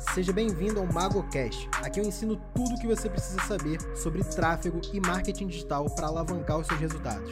Seja 0.00 0.32
bem-vindo 0.32 0.80
ao 0.80 0.86
MagoCast. 0.86 1.68
Aqui 1.82 2.00
eu 2.00 2.04
ensino 2.04 2.40
tudo 2.54 2.74
o 2.74 2.80
que 2.80 2.86
você 2.86 3.08
precisa 3.08 3.38
saber 3.42 3.78
sobre 3.94 4.24
tráfego 4.24 4.80
e 4.94 4.98
marketing 4.98 5.46
digital 5.46 5.84
para 5.90 6.08
alavancar 6.08 6.58
os 6.58 6.66
seus 6.66 6.80
resultados. 6.80 7.30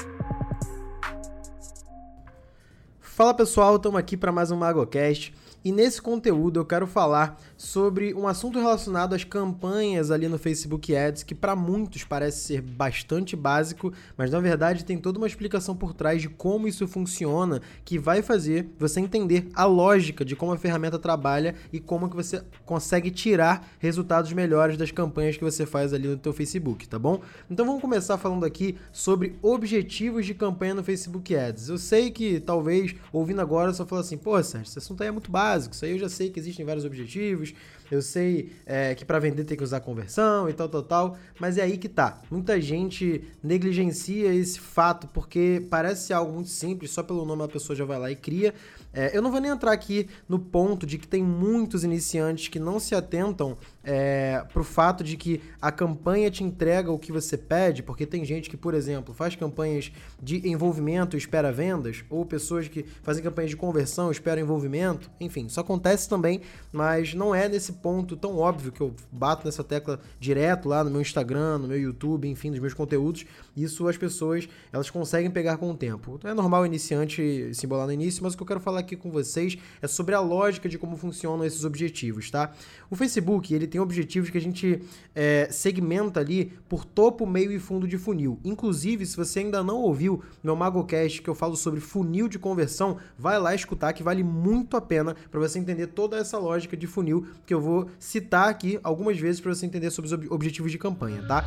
Fala 3.00 3.32
pessoal, 3.32 3.76
estamos 3.76 3.98
aqui 3.98 4.18
para 4.18 4.30
mais 4.30 4.50
um 4.50 4.56
MagoCast. 4.56 5.34
E 5.64 5.72
nesse 5.72 6.00
conteúdo 6.00 6.60
eu 6.60 6.64
quero 6.64 6.86
falar 6.86 7.40
sobre 7.58 8.14
um 8.14 8.28
assunto 8.28 8.60
relacionado 8.60 9.14
às 9.14 9.24
campanhas 9.24 10.12
ali 10.12 10.28
no 10.28 10.38
Facebook 10.38 10.94
Ads, 10.94 11.24
que 11.24 11.34
para 11.34 11.56
muitos 11.56 12.04
parece 12.04 12.38
ser 12.38 12.62
bastante 12.62 13.34
básico, 13.34 13.92
mas 14.16 14.30
na 14.30 14.38
verdade 14.38 14.84
tem 14.84 14.96
toda 14.96 15.18
uma 15.18 15.26
explicação 15.26 15.76
por 15.76 15.92
trás 15.92 16.22
de 16.22 16.28
como 16.28 16.68
isso 16.68 16.86
funciona, 16.86 17.60
que 17.84 17.98
vai 17.98 18.22
fazer 18.22 18.70
você 18.78 19.00
entender 19.00 19.48
a 19.54 19.64
lógica 19.64 20.24
de 20.24 20.36
como 20.36 20.52
a 20.52 20.56
ferramenta 20.56 21.00
trabalha 21.00 21.56
e 21.72 21.80
como 21.80 22.08
que 22.08 22.14
você 22.14 22.42
consegue 22.64 23.10
tirar 23.10 23.68
resultados 23.80 24.32
melhores 24.32 24.76
das 24.76 24.92
campanhas 24.92 25.36
que 25.36 25.42
você 25.42 25.66
faz 25.66 25.92
ali 25.92 26.06
no 26.06 26.16
teu 26.16 26.32
Facebook, 26.32 26.88
tá 26.88 26.98
bom? 26.98 27.20
Então 27.50 27.66
vamos 27.66 27.80
começar 27.80 28.16
falando 28.18 28.44
aqui 28.44 28.76
sobre 28.92 29.36
objetivos 29.42 30.24
de 30.24 30.32
campanha 30.32 30.74
no 30.74 30.84
Facebook 30.84 31.34
Ads. 31.34 31.68
Eu 31.68 31.78
sei 31.78 32.12
que 32.12 32.38
talvez 32.38 32.94
ouvindo 33.12 33.40
agora 33.40 33.72
você 33.72 33.84
fala 33.84 34.00
assim, 34.00 34.16
pô, 34.16 34.40
Sérgio, 34.40 34.70
esse 34.70 34.78
assunto 34.78 35.02
aí 35.02 35.08
é 35.08 35.10
muito 35.10 35.32
básico. 35.32 35.74
Isso 35.74 35.84
aí 35.84 35.90
eu 35.90 35.98
já 35.98 36.08
sei 36.08 36.30
que 36.30 36.38
existem 36.38 36.64
vários 36.64 36.84
objetivos. 36.84 37.47
Eu 37.90 38.02
sei 38.02 38.52
é, 38.66 38.94
que 38.94 39.04
para 39.04 39.18
vender 39.18 39.44
tem 39.44 39.56
que 39.56 39.64
usar 39.64 39.80
conversão 39.80 40.48
e 40.48 40.52
tal, 40.52 40.68
tal, 40.68 40.82
tal. 40.82 41.18
Mas 41.40 41.56
é 41.56 41.62
aí 41.62 41.78
que 41.78 41.88
tá. 41.88 42.20
Muita 42.30 42.60
gente 42.60 43.24
negligencia 43.42 44.32
esse 44.34 44.60
fato 44.60 45.08
porque 45.08 45.66
parece 45.70 46.08
ser 46.08 46.12
algo 46.12 46.32
muito 46.32 46.50
simples, 46.50 46.90
só 46.90 47.02
pelo 47.02 47.24
nome 47.24 47.42
a 47.44 47.48
pessoa 47.48 47.74
já 47.74 47.84
vai 47.84 47.98
lá 47.98 48.10
e 48.10 48.16
cria. 48.16 48.54
É, 48.98 49.16
eu 49.16 49.22
não 49.22 49.30
vou 49.30 49.40
nem 49.40 49.48
entrar 49.48 49.70
aqui 49.70 50.08
no 50.28 50.40
ponto 50.40 50.84
de 50.84 50.98
que 50.98 51.06
tem 51.06 51.22
muitos 51.22 51.84
iniciantes 51.84 52.48
que 52.48 52.58
não 52.58 52.80
se 52.80 52.96
atentam 52.96 53.56
é, 53.84 54.44
pro 54.52 54.64
fato 54.64 55.04
de 55.04 55.16
que 55.16 55.40
a 55.62 55.70
campanha 55.70 56.28
te 56.32 56.42
entrega 56.42 56.90
o 56.90 56.98
que 56.98 57.12
você 57.12 57.38
pede, 57.38 57.80
porque 57.80 58.04
tem 58.04 58.24
gente 58.24 58.50
que, 58.50 58.56
por 58.56 58.74
exemplo, 58.74 59.14
faz 59.14 59.36
campanhas 59.36 59.92
de 60.20 60.48
envolvimento 60.48 61.16
e 61.16 61.18
espera 61.18 61.52
vendas, 61.52 62.04
ou 62.10 62.26
pessoas 62.26 62.66
que 62.66 62.84
fazem 63.04 63.22
campanhas 63.22 63.50
de 63.50 63.56
conversão 63.56 64.08
e 64.08 64.12
esperam 64.12 64.42
envolvimento. 64.42 65.08
Enfim, 65.20 65.46
isso 65.46 65.60
acontece 65.60 66.08
também, 66.08 66.40
mas 66.72 67.14
não 67.14 67.32
é 67.32 67.48
nesse 67.48 67.74
ponto 67.74 68.16
tão 68.16 68.36
óbvio 68.36 68.72
que 68.72 68.80
eu 68.80 68.92
bato 69.12 69.46
nessa 69.46 69.62
tecla 69.62 70.00
direto 70.18 70.68
lá 70.68 70.82
no 70.82 70.90
meu 70.90 71.00
Instagram, 71.00 71.58
no 71.58 71.68
meu 71.68 71.80
YouTube, 71.80 72.28
enfim, 72.28 72.50
nos 72.50 72.58
meus 72.58 72.74
conteúdos. 72.74 73.24
Isso 73.56 73.86
as 73.86 73.96
pessoas 73.96 74.48
elas 74.72 74.90
conseguem 74.90 75.30
pegar 75.30 75.56
com 75.56 75.70
o 75.70 75.76
tempo. 75.76 76.18
É 76.24 76.34
normal 76.34 76.62
o 76.62 76.66
iniciante 76.66 77.54
se 77.54 77.64
embolar 77.64 77.86
no 77.86 77.92
início, 77.92 78.24
mas 78.24 78.34
o 78.34 78.36
que 78.36 78.42
eu 78.42 78.46
quero 78.46 78.60
falar 78.60 78.80
aqui 78.87 78.87
com 78.96 79.10
vocês 79.10 79.58
é 79.80 79.86
sobre 79.86 80.14
a 80.14 80.20
lógica 80.20 80.68
de 80.68 80.78
como 80.78 80.96
funcionam 80.96 81.44
esses 81.44 81.64
objetivos, 81.64 82.30
tá? 82.30 82.52
O 82.90 82.96
Facebook, 82.96 83.54
ele 83.54 83.66
tem 83.66 83.80
objetivos 83.80 84.30
que 84.30 84.38
a 84.38 84.40
gente 84.40 84.82
é, 85.14 85.48
segmenta 85.50 86.20
ali 86.20 86.52
por 86.68 86.84
topo, 86.84 87.26
meio 87.26 87.52
e 87.52 87.58
fundo 87.58 87.86
de 87.86 87.98
funil. 87.98 88.38
Inclusive, 88.44 89.04
se 89.06 89.16
você 89.16 89.40
ainda 89.40 89.62
não 89.62 89.76
ouviu 89.78 90.22
meu 90.42 90.56
MagoCast 90.56 91.22
que 91.22 91.28
eu 91.28 91.34
falo 91.34 91.56
sobre 91.56 91.80
funil 91.80 92.28
de 92.28 92.38
conversão, 92.38 92.98
vai 93.18 93.38
lá 93.38 93.54
escutar 93.54 93.92
que 93.92 94.02
vale 94.02 94.22
muito 94.22 94.76
a 94.76 94.80
pena 94.80 95.16
para 95.30 95.40
você 95.40 95.58
entender 95.58 95.88
toda 95.88 96.16
essa 96.16 96.38
lógica 96.38 96.76
de 96.76 96.86
funil 96.86 97.26
que 97.46 97.54
eu 97.54 97.60
vou 97.60 97.90
citar 97.98 98.48
aqui 98.48 98.78
algumas 98.82 99.18
vezes 99.18 99.40
para 99.40 99.54
você 99.54 99.66
entender 99.66 99.90
sobre 99.90 100.12
os 100.12 100.30
objetivos 100.30 100.70
de 100.70 100.78
campanha, 100.78 101.26
tá? 101.26 101.44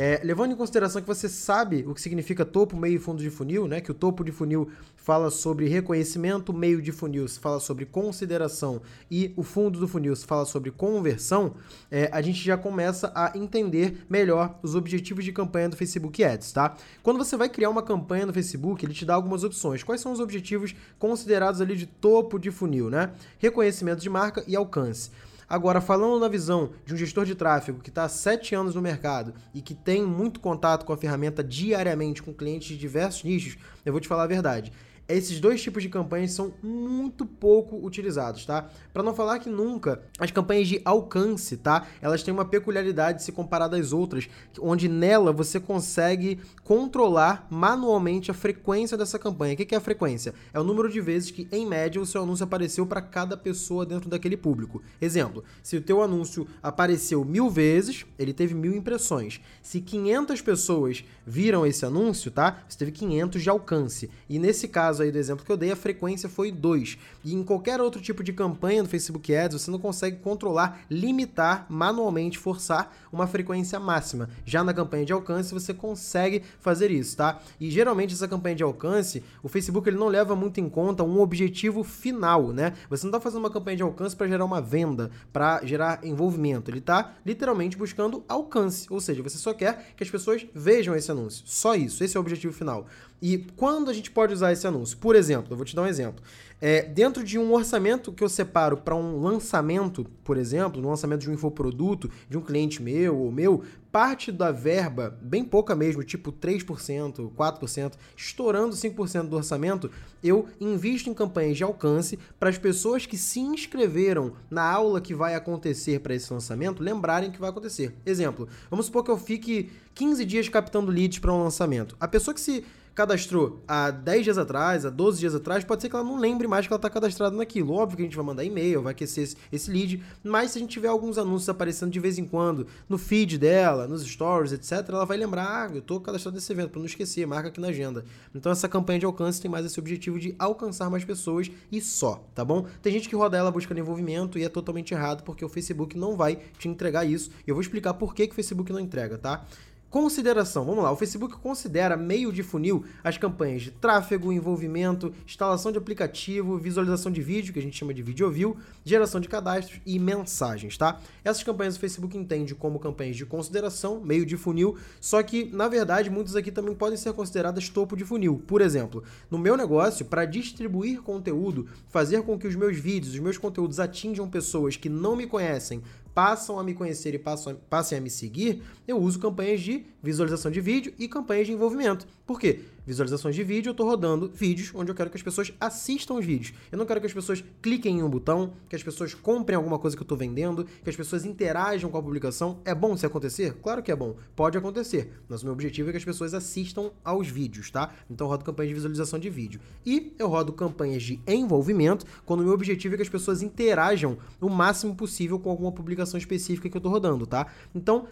É, 0.00 0.20
levando 0.22 0.52
em 0.52 0.56
consideração 0.56 1.02
que 1.02 1.08
você 1.08 1.28
sabe 1.28 1.84
o 1.84 1.92
que 1.92 2.00
significa 2.00 2.44
topo, 2.44 2.76
meio 2.76 2.94
e 2.94 2.98
fundo 3.00 3.20
de 3.20 3.28
funil, 3.30 3.66
né? 3.66 3.80
Que 3.80 3.90
o 3.90 3.94
topo 3.94 4.22
de 4.22 4.30
funil 4.30 4.70
fala 4.94 5.28
sobre 5.28 5.66
reconhecimento, 5.66 6.52
meio 6.52 6.80
de 6.80 6.92
funil 6.92 7.28
fala 7.28 7.58
sobre 7.58 7.84
consideração 7.84 8.80
e 9.10 9.32
o 9.36 9.42
fundo 9.42 9.80
do 9.80 9.88
funil 9.88 10.14
fala 10.14 10.44
sobre 10.44 10.70
conversão, 10.70 11.54
é, 11.90 12.08
a 12.12 12.22
gente 12.22 12.44
já 12.44 12.56
começa 12.56 13.10
a 13.12 13.36
entender 13.36 14.04
melhor 14.08 14.56
os 14.62 14.76
objetivos 14.76 15.24
de 15.24 15.32
campanha 15.32 15.70
do 15.70 15.76
Facebook 15.76 16.22
Ads, 16.22 16.52
tá? 16.52 16.76
Quando 17.02 17.18
você 17.18 17.36
vai 17.36 17.48
criar 17.48 17.68
uma 17.68 17.82
campanha 17.82 18.24
no 18.24 18.32
Facebook, 18.32 18.86
ele 18.86 18.94
te 18.94 19.04
dá 19.04 19.14
algumas 19.14 19.42
opções. 19.42 19.82
Quais 19.82 20.00
são 20.00 20.12
os 20.12 20.20
objetivos 20.20 20.76
considerados 20.96 21.60
ali 21.60 21.74
de 21.74 21.86
topo 21.86 22.38
de 22.38 22.52
funil, 22.52 22.88
né? 22.88 23.10
Reconhecimento 23.40 24.00
de 24.00 24.08
marca 24.08 24.44
e 24.46 24.54
alcance. 24.54 25.10
Agora, 25.48 25.80
falando 25.80 26.20
na 26.20 26.28
visão 26.28 26.72
de 26.84 26.92
um 26.92 26.96
gestor 26.96 27.24
de 27.24 27.34
tráfego 27.34 27.80
que 27.80 27.88
está 27.88 28.04
há 28.04 28.08
sete 28.08 28.54
anos 28.54 28.74
no 28.74 28.82
mercado 28.82 29.32
e 29.54 29.62
que 29.62 29.74
tem 29.74 30.04
muito 30.04 30.40
contato 30.40 30.84
com 30.84 30.92
a 30.92 30.96
ferramenta 30.96 31.42
diariamente 31.42 32.22
com 32.22 32.34
clientes 32.34 32.68
de 32.68 32.76
diversos 32.76 33.24
nichos, 33.24 33.56
eu 33.84 33.92
vou 33.92 34.00
te 34.00 34.06
falar 34.06 34.24
a 34.24 34.26
verdade 34.26 34.70
esses 35.08 35.40
dois 35.40 35.62
tipos 35.62 35.82
de 35.82 35.88
campanhas 35.88 36.32
são 36.32 36.52
muito 36.62 37.24
pouco 37.24 37.84
utilizados, 37.84 38.44
tá? 38.44 38.68
Para 38.92 39.02
não 39.02 39.14
falar 39.14 39.38
que 39.38 39.48
nunca, 39.48 40.02
as 40.18 40.30
campanhas 40.30 40.68
de 40.68 40.82
alcance, 40.84 41.56
tá? 41.56 41.86
Elas 42.02 42.22
têm 42.22 42.34
uma 42.34 42.44
peculiaridade 42.44 43.22
se 43.22 43.32
comparada 43.32 43.76
às 43.76 43.92
outras, 43.92 44.28
onde 44.60 44.88
nela 44.88 45.32
você 45.32 45.58
consegue 45.58 46.38
controlar 46.62 47.46
manualmente 47.50 48.30
a 48.30 48.34
frequência 48.34 48.98
dessa 48.98 49.18
campanha. 49.18 49.54
O 49.54 49.56
que 49.56 49.74
é 49.74 49.78
a 49.78 49.80
frequência? 49.80 50.34
É 50.52 50.60
o 50.60 50.64
número 50.64 50.90
de 50.90 51.00
vezes 51.00 51.30
que, 51.30 51.48
em 51.50 51.66
média, 51.66 52.00
o 52.00 52.06
seu 52.06 52.22
anúncio 52.22 52.44
apareceu 52.44 52.86
para 52.86 53.00
cada 53.00 53.36
pessoa 53.36 53.86
dentro 53.86 54.10
daquele 54.10 54.36
público. 54.36 54.82
Exemplo, 55.00 55.42
se 55.62 55.76
o 55.76 55.80
teu 55.80 56.02
anúncio 56.02 56.46
apareceu 56.62 57.24
mil 57.24 57.48
vezes, 57.48 58.04
ele 58.18 58.34
teve 58.34 58.54
mil 58.54 58.74
impressões. 58.74 59.40
Se 59.62 59.80
500 59.80 60.42
pessoas 60.42 61.04
viram 61.26 61.66
esse 61.66 61.86
anúncio, 61.86 62.30
tá? 62.30 62.62
Você 62.68 62.78
teve 62.78 62.92
500 62.92 63.42
de 63.42 63.48
alcance. 63.48 64.10
E 64.28 64.38
nesse 64.38 64.68
caso, 64.68 64.97
caso 64.98 65.02
aí 65.02 65.12
do 65.12 65.18
exemplo 65.18 65.44
que 65.44 65.52
eu 65.52 65.56
dei, 65.56 65.70
a 65.70 65.76
frequência 65.76 66.28
foi 66.28 66.50
2. 66.50 66.98
E 67.24 67.34
em 67.34 67.42
qualquer 67.44 67.80
outro 67.80 68.00
tipo 68.00 68.22
de 68.24 68.32
campanha 68.32 68.82
do 68.82 68.88
Facebook 68.88 69.34
Ads, 69.34 69.62
você 69.62 69.70
não 69.70 69.78
consegue 69.78 70.16
controlar, 70.18 70.80
limitar, 70.90 71.66
manualmente 71.68 72.38
forçar 72.38 72.94
uma 73.12 73.26
frequência 73.26 73.78
máxima. 73.78 74.28
Já 74.44 74.64
na 74.64 74.74
campanha 74.74 75.04
de 75.04 75.12
alcance, 75.12 75.54
você 75.54 75.72
consegue 75.72 76.42
fazer 76.60 76.90
isso, 76.90 77.16
tá? 77.16 77.40
E 77.60 77.70
geralmente 77.70 78.14
essa 78.14 78.26
campanha 78.26 78.56
de 78.56 78.62
alcance, 78.62 79.22
o 79.42 79.48
Facebook 79.48 79.88
ele 79.88 79.96
não 79.96 80.08
leva 80.08 80.34
muito 80.34 80.60
em 80.60 80.68
conta 80.68 81.04
um 81.04 81.20
objetivo 81.20 81.84
final, 81.84 82.52
né? 82.52 82.74
Você 82.90 83.04
não 83.04 83.10
está 83.10 83.20
fazendo 83.20 83.40
uma 83.40 83.50
campanha 83.50 83.76
de 83.76 83.82
alcance 83.82 84.16
para 84.16 84.26
gerar 84.26 84.44
uma 84.44 84.60
venda, 84.60 85.10
para 85.32 85.64
gerar 85.64 86.04
envolvimento. 86.04 86.70
Ele 86.70 86.78
está 86.78 87.14
literalmente 87.24 87.76
buscando 87.76 88.24
alcance, 88.28 88.86
ou 88.90 89.00
seja, 89.00 89.22
você 89.22 89.38
só 89.38 89.54
quer 89.54 89.92
que 89.96 90.02
as 90.02 90.10
pessoas 90.10 90.46
vejam 90.54 90.94
esse 90.94 91.10
anúncio. 91.10 91.44
Só 91.46 91.74
isso, 91.74 92.02
esse 92.02 92.16
é 92.16 92.20
o 92.20 92.22
objetivo 92.22 92.52
final. 92.52 92.86
E 93.20 93.38
quando 93.56 93.90
a 93.90 93.92
gente 93.92 94.10
pode 94.10 94.32
usar 94.32 94.52
esse 94.52 94.66
anúncio? 94.66 94.96
Por 94.98 95.16
exemplo, 95.16 95.52
eu 95.52 95.56
vou 95.56 95.66
te 95.66 95.74
dar 95.74 95.82
um 95.82 95.86
exemplo. 95.86 96.22
É, 96.60 96.82
dentro 96.82 97.22
de 97.22 97.38
um 97.38 97.52
orçamento 97.52 98.12
que 98.12 98.22
eu 98.22 98.28
separo 98.28 98.76
para 98.76 98.94
um 98.94 99.20
lançamento, 99.20 100.04
por 100.24 100.36
exemplo, 100.36 100.80
no 100.80 100.88
lançamento 100.88 101.20
de 101.20 101.30
um 101.30 101.34
infoproduto 101.34 102.10
de 102.28 102.36
um 102.36 102.40
cliente 102.40 102.82
meu 102.82 103.16
ou 103.16 103.30
meu, 103.30 103.62
parte 103.92 104.30
da 104.32 104.50
verba, 104.50 105.16
bem 105.22 105.44
pouca 105.44 105.74
mesmo, 105.74 106.02
tipo 106.02 106.32
3%, 106.32 107.30
4%, 107.32 107.92
estourando 108.16 108.74
5% 108.74 109.28
do 109.28 109.36
orçamento, 109.36 109.90
eu 110.22 110.46
invisto 110.60 111.08
em 111.08 111.14
campanhas 111.14 111.56
de 111.56 111.64
alcance 111.64 112.18
para 112.38 112.50
as 112.50 112.58
pessoas 112.58 113.06
que 113.06 113.16
se 113.16 113.40
inscreveram 113.40 114.32
na 114.50 114.62
aula 114.62 115.00
que 115.00 115.14
vai 115.14 115.34
acontecer 115.34 116.00
para 116.00 116.14
esse 116.14 116.32
lançamento 116.32 116.82
lembrarem 116.82 117.30
que 117.30 117.40
vai 117.40 117.50
acontecer. 117.50 117.94
Exemplo, 118.04 118.48
vamos 118.68 118.86
supor 118.86 119.04
que 119.04 119.10
eu 119.10 119.18
fique 119.18 119.70
15 119.94 120.24
dias 120.24 120.48
captando 120.48 120.90
leads 120.90 121.18
para 121.18 121.32
um 121.32 121.42
lançamento. 121.42 121.96
A 122.00 122.08
pessoa 122.08 122.34
que 122.34 122.40
se 122.40 122.64
cadastrou 122.98 123.62
há 123.68 123.92
10 123.92 124.24
dias 124.24 124.38
atrás, 124.38 124.84
há 124.84 124.90
12 124.90 125.20
dias 125.20 125.32
atrás, 125.32 125.62
pode 125.62 125.80
ser 125.80 125.88
que 125.88 125.94
ela 125.94 126.04
não 126.04 126.18
lembre 126.18 126.48
mais 126.48 126.66
que 126.66 126.72
ela 126.72 126.78
está 126.78 126.90
cadastrada 126.90 127.36
naquilo. 127.36 127.72
Óbvio 127.72 127.96
que 127.96 128.02
a 128.02 128.04
gente 128.06 128.16
vai 128.16 128.26
mandar 128.26 128.42
e-mail, 128.42 128.82
vai 128.82 128.90
aquecer 128.90 129.22
esse, 129.22 129.36
esse 129.52 129.70
lead, 129.70 130.02
mas 130.24 130.50
se 130.50 130.58
a 130.58 130.60
gente 130.60 130.70
tiver 130.70 130.88
alguns 130.88 131.16
anúncios 131.16 131.48
aparecendo 131.48 131.92
de 131.92 132.00
vez 132.00 132.18
em 132.18 132.24
quando 132.24 132.66
no 132.88 132.98
feed 132.98 133.38
dela, 133.38 133.86
nos 133.86 134.02
stories, 134.02 134.50
etc., 134.50 134.84
ela 134.88 135.06
vai 135.06 135.16
lembrar, 135.16 135.70
ah, 135.70 135.70
eu 135.72 135.78
estou 135.78 136.00
cadastrado 136.00 136.34
nesse 136.34 136.50
evento, 136.50 136.70
para 136.70 136.80
não 136.80 136.86
esquecer, 136.86 137.24
marca 137.24 137.50
aqui 137.50 137.60
na 137.60 137.68
agenda. 137.68 138.04
Então 138.34 138.50
essa 138.50 138.68
campanha 138.68 138.98
de 138.98 139.06
alcance 139.06 139.40
tem 139.40 139.48
mais 139.48 139.64
esse 139.64 139.78
objetivo 139.78 140.18
de 140.18 140.34
alcançar 140.36 140.90
mais 140.90 141.04
pessoas 141.04 141.48
e 141.70 141.80
só, 141.80 142.24
tá 142.34 142.44
bom? 142.44 142.66
Tem 142.82 142.92
gente 142.92 143.08
que 143.08 143.14
roda 143.14 143.36
ela 143.36 143.52
buscando 143.52 143.78
envolvimento 143.78 144.40
e 144.40 144.42
é 144.42 144.48
totalmente 144.48 144.92
errado, 144.92 145.22
porque 145.22 145.44
o 145.44 145.48
Facebook 145.48 145.96
não 145.96 146.16
vai 146.16 146.40
te 146.58 146.66
entregar 146.68 147.04
isso. 147.04 147.30
E 147.46 147.50
eu 147.50 147.54
vou 147.54 147.62
explicar 147.62 147.94
por 147.94 148.12
que, 148.12 148.26
que 148.26 148.32
o 148.32 148.34
Facebook 148.34 148.72
não 148.72 148.80
entrega, 148.80 149.16
tá? 149.16 149.46
Consideração, 149.90 150.66
vamos 150.66 150.84
lá. 150.84 150.92
O 150.92 150.96
Facebook 150.96 151.38
considera 151.38 151.96
meio 151.96 152.30
de 152.30 152.42
funil 152.42 152.84
as 153.02 153.16
campanhas 153.16 153.62
de 153.62 153.70
tráfego, 153.70 154.30
envolvimento, 154.30 155.14
instalação 155.26 155.72
de 155.72 155.78
aplicativo, 155.78 156.58
visualização 156.58 157.10
de 157.10 157.22
vídeo, 157.22 157.54
que 157.54 157.58
a 157.58 157.62
gente 157.62 157.78
chama 157.78 157.94
de 157.94 158.02
video 158.02 158.30
view, 158.30 158.54
geração 158.84 159.18
de 159.18 159.28
cadastros 159.28 159.80
e 159.86 159.98
mensagens, 159.98 160.76
tá? 160.76 161.00
Essas 161.24 161.42
campanhas 161.42 161.76
o 161.76 161.80
Facebook 161.80 162.18
entende 162.18 162.54
como 162.54 162.78
campanhas 162.78 163.16
de 163.16 163.24
consideração, 163.24 163.98
meio 163.98 164.26
de 164.26 164.36
funil, 164.36 164.76
só 165.00 165.22
que, 165.22 165.46
na 165.54 165.68
verdade, 165.68 166.10
muitas 166.10 166.36
aqui 166.36 166.52
também 166.52 166.74
podem 166.74 166.98
ser 166.98 167.14
consideradas 167.14 167.70
topo 167.70 167.96
de 167.96 168.04
funil. 168.04 168.42
Por 168.46 168.60
exemplo, 168.60 169.02
no 169.30 169.38
meu 169.38 169.56
negócio, 169.56 170.04
para 170.04 170.26
distribuir 170.26 171.00
conteúdo, 171.00 171.66
fazer 171.88 172.22
com 172.24 172.38
que 172.38 172.46
os 172.46 172.54
meus 172.54 172.76
vídeos, 172.76 173.14
os 173.14 173.20
meus 173.20 173.38
conteúdos 173.38 173.80
atinjam 173.80 174.28
pessoas 174.28 174.76
que 174.76 174.90
não 174.90 175.16
me 175.16 175.26
conhecem, 175.26 175.82
passam 176.18 176.58
a 176.58 176.64
me 176.64 176.74
conhecer 176.74 177.14
e 177.14 177.18
passam, 177.18 177.54
passem 177.70 177.96
a 177.96 178.00
me 178.00 178.10
seguir, 178.10 178.60
eu 178.88 178.98
uso 178.98 179.20
campanhas 179.20 179.60
de 179.60 179.86
visualização 180.02 180.50
de 180.50 180.60
vídeo 180.60 180.92
e 180.98 181.06
campanhas 181.06 181.46
de 181.46 181.52
envolvimento. 181.52 182.08
Por 182.26 182.40
quê? 182.40 182.62
Visualizações 182.88 183.34
de 183.34 183.44
vídeo, 183.44 183.68
eu 183.68 183.72
estou 183.72 183.86
rodando 183.86 184.30
vídeos 184.34 184.72
onde 184.74 184.90
eu 184.90 184.94
quero 184.94 185.10
que 185.10 185.16
as 185.16 185.22
pessoas 185.22 185.52
assistam 185.60 186.14
os 186.14 186.24
vídeos. 186.24 186.54
Eu 186.72 186.78
não 186.78 186.86
quero 186.86 187.00
que 187.00 187.06
as 187.06 187.12
pessoas 187.12 187.44
cliquem 187.60 187.98
em 187.98 188.02
um 188.02 188.08
botão, 188.08 188.54
que 188.66 188.74
as 188.74 188.82
pessoas 188.82 189.12
comprem 189.12 189.54
alguma 189.54 189.78
coisa 189.78 189.94
que 189.94 190.00
eu 190.00 190.04
estou 190.04 190.16
vendendo, 190.16 190.64
que 190.82 190.88
as 190.88 190.96
pessoas 190.96 191.26
interajam 191.26 191.90
com 191.90 191.98
a 191.98 192.02
publicação. 192.02 192.60
É 192.64 192.74
bom 192.74 192.96
se 192.96 193.04
acontecer? 193.04 193.52
Claro 193.62 193.82
que 193.82 193.92
é 193.92 193.96
bom. 193.96 194.16
Pode 194.34 194.56
acontecer. 194.56 195.12
Mas 195.28 195.42
o 195.42 195.44
meu 195.44 195.52
objetivo 195.52 195.90
é 195.90 195.92
que 195.92 195.98
as 195.98 196.04
pessoas 196.04 196.32
assistam 196.32 196.90
aos 197.04 197.28
vídeos, 197.28 197.70
tá? 197.70 197.92
então 198.08 198.26
eu 198.26 198.30
rodo 198.30 198.44
campanhas 198.44 198.70
de 198.70 198.74
visualização 198.74 199.18
de 199.18 199.28
vídeo. 199.28 199.60
E 199.84 200.14
eu 200.18 200.26
rodo 200.26 200.52
campanhas 200.54 201.02
de 201.02 201.20
envolvimento, 201.26 202.06
quando 202.24 202.40
o 202.40 202.44
meu 202.44 202.54
objetivo 202.54 202.94
é 202.94 202.96
que 202.96 203.02
as 203.02 203.08
pessoas 203.08 203.42
interajam 203.42 204.16
o 204.40 204.48
máximo 204.48 204.94
possível 204.94 205.38
com 205.38 205.50
alguma 205.50 205.70
publicação 205.70 206.16
específica 206.16 206.70
que 206.70 206.76
eu 206.76 206.80
estou 206.80 206.90
rodando, 206.90 207.26
tá? 207.26 207.48
Então, 207.74 208.06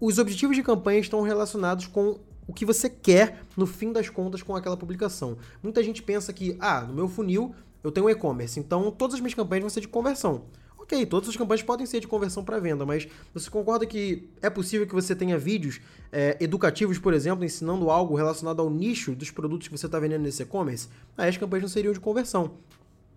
os 0.00 0.18
objetivos 0.18 0.56
de 0.56 0.62
campanha 0.62 0.98
estão 0.98 1.20
relacionados 1.20 1.86
com 1.86 2.18
o 2.50 2.52
que 2.52 2.64
você 2.64 2.90
quer 2.90 3.44
no 3.56 3.64
fim 3.64 3.92
das 3.92 4.08
contas 4.10 4.42
com 4.42 4.56
aquela 4.56 4.76
publicação. 4.76 5.38
Muita 5.62 5.84
gente 5.84 6.02
pensa 6.02 6.32
que, 6.32 6.56
ah, 6.58 6.80
no 6.80 6.92
meu 6.92 7.08
funil 7.08 7.54
eu 7.82 7.92
tenho 7.92 8.10
e-commerce, 8.10 8.58
então 8.58 8.90
todas 8.90 9.14
as 9.14 9.20
minhas 9.20 9.34
campanhas 9.34 9.62
vão 9.62 9.70
ser 9.70 9.80
de 9.80 9.86
conversão. 9.86 10.42
Ok, 10.76 11.06
todas 11.06 11.28
as 11.28 11.36
campanhas 11.36 11.62
podem 11.62 11.86
ser 11.86 12.00
de 12.00 12.08
conversão 12.08 12.42
para 12.42 12.58
venda, 12.58 12.84
mas 12.84 13.06
você 13.32 13.48
concorda 13.48 13.86
que 13.86 14.28
é 14.42 14.50
possível 14.50 14.84
que 14.84 14.92
você 14.92 15.14
tenha 15.14 15.38
vídeos 15.38 15.80
é, 16.10 16.36
educativos, 16.40 16.98
por 16.98 17.14
exemplo, 17.14 17.44
ensinando 17.44 17.88
algo 17.88 18.16
relacionado 18.16 18.60
ao 18.60 18.68
nicho 18.68 19.14
dos 19.14 19.30
produtos 19.30 19.68
que 19.68 19.78
você 19.78 19.86
está 19.86 20.00
vendendo 20.00 20.22
nesse 20.22 20.42
e-commerce? 20.42 20.88
Aí 21.16 21.28
as 21.28 21.36
campanhas 21.36 21.62
não 21.62 21.68
seriam 21.68 21.92
de 21.92 22.00
conversão. 22.00 22.50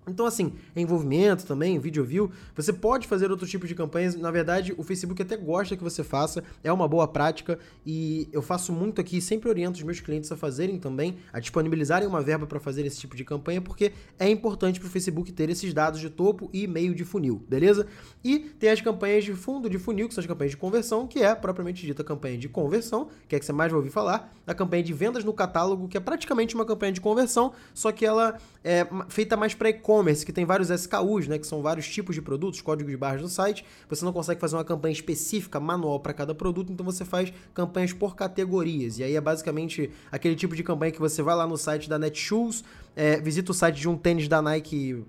Então, 0.08 0.26
assim, 0.26 0.54
envolvimento 0.76 1.46
também, 1.46 1.80
vídeo 1.80 2.04
view, 2.04 2.32
você 2.56 2.74
pode 2.74 3.08
fazer 3.08 3.32
outros 3.32 3.50
tipos 3.50 3.70
de 3.70 3.76
campanhas. 3.76 4.16
Na 4.16 4.32
verdade, 4.32 4.74
o 4.78 4.84
Facebook 4.84 5.22
até 5.22 5.38
gosta 5.38 5.76
que 5.78 5.84
você 5.84 6.04
faça, 6.04 6.44
é 6.64 6.72
uma 6.72 6.88
boa 6.88 7.08
prática 7.08 7.58
e 7.86 8.28
eu 8.32 8.42
faço 8.42 8.74
muito 8.74 9.00
aqui, 9.00 9.22
sempre 9.22 9.50
oriento 9.50 9.78
os 9.78 9.84
meus 9.84 10.00
clientes 10.00 10.32
a 10.32 10.36
fazerem 10.36 10.78
também, 10.78 11.18
a 11.32 11.40
disponibilizarem 11.40 12.08
uma 12.08 12.22
verba 12.22 12.46
para 12.46 12.60
fazer 12.60 12.86
esse 12.86 13.00
tipo 13.00 13.16
de 13.16 13.24
campanha, 13.24 13.62
porque 13.62 13.94
é 14.20 14.30
importante 14.30 14.80
para 14.80 14.88
o 14.88 14.90
Facebook 14.90 15.32
ter 15.32 15.50
esses 15.50 15.74
dados 15.74 16.00
de 16.00 16.10
topo 16.10 16.50
e 16.52 16.68
meio 16.68 16.94
de 16.94 17.06
funil, 17.06 17.42
beleza? 17.48 17.88
E 18.24 18.40
tem 18.40 18.70
as 18.70 18.82
campanhas 18.82 19.24
de 19.24 19.34
fundo 19.34 19.70
de 19.70 19.80
funil, 19.80 20.08
que 20.08 20.14
são 20.14 20.22
as 20.22 20.28
campanhas 20.28 20.52
de 20.52 20.58
conversão, 20.58 21.08
que 21.08 21.20
é 21.20 21.34
propriamente 21.34 21.86
dita 21.86 22.04
campanha 22.04 22.38
de 22.38 22.50
conversão, 22.50 23.08
que 23.28 23.36
é 23.36 23.40
que 23.40 23.46
você 23.46 23.54
mais 23.54 23.72
vai 23.72 23.78
ouvir 23.78 23.90
falar, 23.90 24.34
a 24.46 24.54
campanha 24.54 24.84
de 24.84 24.94
vendas 24.94 25.24
no 25.24 25.34
catálogo, 25.34 25.88
que 25.88 25.96
é 25.96 26.00
praticamente 26.00 26.56
uma 26.56 26.66
campanha 26.66 26.92
de 26.92 27.00
conversão, 27.00 27.54
só 27.74 27.92
que 27.92 28.06
ela 28.06 28.38
é 28.64 28.86
feita 29.08 29.38
mais 29.38 29.54
para 29.54 29.70
e-commerce 29.70 29.93
e-commerce 29.94 30.26
que 30.26 30.34
tem 30.34 30.46
vários 30.46 30.70
SKUs, 30.70 31.28
né, 31.28 31.38
que 31.38 31.46
são 31.46 31.62
vários 31.62 31.88
tipos 31.88 32.16
de 32.16 32.22
produtos, 32.22 32.62
códigos 32.62 32.92
de 32.92 32.98
barras 32.98 33.22
do 33.22 33.30
site, 33.30 33.64
você 33.88 34.04
não 34.04 34.12
consegue 34.12 34.40
fazer 34.42 34.56
uma 34.56 34.64
campanha 34.64 34.92
específica, 34.92 35.60
manual 35.60 36.00
para 36.00 36.14
cada 36.14 36.34
produto, 36.34 36.72
então 36.72 36.86
você 36.86 37.06
faz 37.06 37.32
campanhas 37.54 37.94
por 37.94 38.16
categorias. 38.16 38.98
E 38.98 39.04
aí 39.04 39.16
é 39.16 39.22
basicamente 39.22 39.92
aquele 40.12 40.36
tipo 40.36 40.56
de 40.56 40.64
campanha 40.64 40.92
que 40.92 41.00
você 41.00 41.22
vai 41.22 41.36
lá 41.36 41.46
no 41.46 41.58
site 41.58 41.88
da 41.88 42.00
Netshoes, 42.00 42.64
é, 42.96 43.20
visita 43.20 43.52
o 43.52 43.54
site 43.56 43.80
de 43.80 43.90
um 43.90 43.98
tênis 43.98 44.28
da 44.28 44.42
Nike 44.42 45.04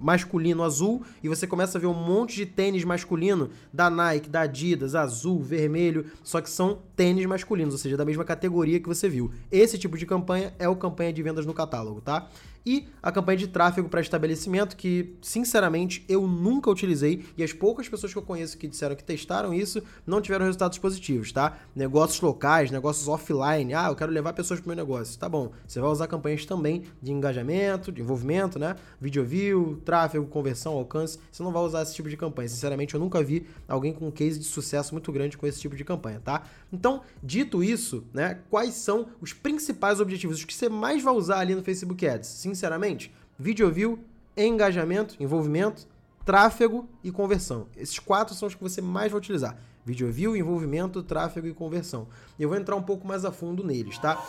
masculino 0.00 0.62
azul 0.62 1.02
e 1.22 1.28
você 1.28 1.46
começa 1.46 1.78
a 1.78 1.80
ver 1.80 1.86
um 1.86 1.94
monte 1.94 2.36
de 2.36 2.46
tênis 2.46 2.84
masculino 2.84 3.50
da 3.72 3.90
Nike, 3.90 4.28
da 4.28 4.42
Adidas, 4.42 4.94
azul, 4.94 5.42
vermelho, 5.42 6.06
só 6.22 6.40
que 6.40 6.50
são 6.50 6.78
tênis 6.96 7.26
masculinos, 7.26 7.74
ou 7.74 7.78
seja, 7.78 7.96
da 7.96 8.04
mesma 8.04 8.24
categoria 8.24 8.80
que 8.80 8.88
você 8.88 9.08
viu. 9.08 9.30
Esse 9.50 9.78
tipo 9.78 9.96
de 9.96 10.06
campanha 10.06 10.54
é 10.58 10.68
o 10.68 10.76
campanha 10.76 11.12
de 11.12 11.22
vendas 11.22 11.46
no 11.46 11.54
catálogo, 11.54 12.00
tá? 12.00 12.28
E 12.66 12.86
a 13.02 13.10
campanha 13.10 13.38
de 13.38 13.46
tráfego 13.46 13.88
para 13.88 14.00
estabelecimento, 14.00 14.76
que 14.76 15.16
sinceramente 15.22 16.04
eu 16.06 16.26
nunca 16.26 16.70
utilizei 16.70 17.24
e 17.34 17.42
as 17.42 17.50
poucas 17.50 17.88
pessoas 17.88 18.12
que 18.12 18.18
eu 18.18 18.22
conheço 18.22 18.58
que 18.58 18.68
disseram 18.68 18.94
que 18.94 19.02
testaram 19.02 19.54
isso 19.54 19.82
não 20.06 20.20
tiveram 20.20 20.44
resultados 20.44 20.76
positivos, 20.76 21.32
tá? 21.32 21.56
Negócios 21.74 22.20
locais, 22.20 22.70
negócios 22.70 23.08
offline, 23.08 23.72
ah, 23.72 23.86
eu 23.88 23.96
quero 23.96 24.12
levar 24.12 24.34
pessoas 24.34 24.60
para 24.60 24.68
meu 24.68 24.76
negócio, 24.76 25.18
tá 25.18 25.28
bom? 25.30 25.50
Você 25.66 25.80
vai 25.80 25.88
usar 25.88 26.06
campanhas 26.08 26.44
também 26.44 26.82
de 27.00 27.10
engajamento, 27.18 27.92
de 27.92 28.00
envolvimento, 28.00 28.58
né? 28.58 28.76
Video 29.00 29.24
view, 29.24 29.80
tráfego, 29.84 30.26
conversão, 30.26 30.72
alcance. 30.72 31.18
Você 31.30 31.42
não 31.42 31.52
vai 31.52 31.62
usar 31.62 31.82
esse 31.82 31.94
tipo 31.94 32.08
de 32.08 32.16
campanha. 32.16 32.48
Sinceramente, 32.48 32.94
eu 32.94 33.00
nunca 33.00 33.22
vi 33.22 33.46
alguém 33.68 33.92
com 33.92 34.08
um 34.08 34.10
case 34.10 34.38
de 34.38 34.44
sucesso 34.44 34.94
muito 34.94 35.12
grande 35.12 35.36
com 35.36 35.46
esse 35.46 35.60
tipo 35.60 35.76
de 35.76 35.84
campanha, 35.84 36.20
tá? 36.24 36.44
Então, 36.72 37.02
dito 37.22 37.62
isso, 37.62 38.04
né? 38.12 38.38
Quais 38.48 38.74
são 38.74 39.08
os 39.20 39.32
principais 39.32 40.00
objetivos, 40.00 40.38
os 40.38 40.44
que 40.44 40.54
você 40.54 40.68
mais 40.68 41.02
vai 41.02 41.14
usar 41.14 41.40
ali 41.40 41.54
no 41.54 41.62
Facebook 41.62 42.06
Ads? 42.06 42.28
sinceramente, 42.38 43.12
video 43.38 43.70
view, 43.70 43.98
engajamento, 44.36 45.16
envolvimento, 45.20 45.86
tráfego 46.24 46.88
e 47.02 47.10
conversão. 47.10 47.66
Esses 47.76 47.98
quatro 47.98 48.34
são 48.34 48.48
os 48.48 48.54
que 48.54 48.62
você 48.62 48.80
mais 48.80 49.10
vai 49.10 49.18
utilizar. 49.18 49.56
Video 49.84 50.10
view, 50.12 50.36
envolvimento, 50.36 51.02
tráfego 51.02 51.46
e 51.46 51.54
conversão. 51.54 52.08
Eu 52.38 52.48
vou 52.48 52.58
entrar 52.58 52.76
um 52.76 52.82
pouco 52.82 53.06
mais 53.06 53.24
a 53.24 53.32
fundo 53.32 53.64
neles, 53.64 53.98
tá? 53.98 54.22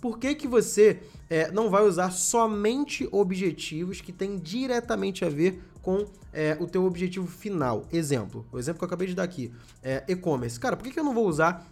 Por 0.00 0.18
que, 0.18 0.34
que 0.34 0.46
você 0.46 1.00
é, 1.28 1.50
não 1.50 1.70
vai 1.70 1.82
usar 1.82 2.10
somente 2.10 3.08
objetivos 3.10 4.00
que 4.00 4.12
têm 4.12 4.38
diretamente 4.38 5.24
a 5.24 5.28
ver 5.28 5.62
com 5.82 6.06
é, 6.32 6.56
o 6.60 6.66
teu 6.66 6.84
objetivo 6.84 7.26
final. 7.26 7.84
Exemplo, 7.92 8.46
o 8.52 8.58
exemplo 8.58 8.78
que 8.78 8.84
eu 8.84 8.86
acabei 8.86 9.06
de 9.06 9.14
dar 9.14 9.22
aqui, 9.22 9.52
é 9.82 10.04
e-commerce. 10.08 10.60
Cara, 10.60 10.76
por 10.76 10.84
que, 10.84 10.92
que 10.92 11.00
eu 11.00 11.04
não 11.04 11.14
vou 11.14 11.26
usar 11.26 11.66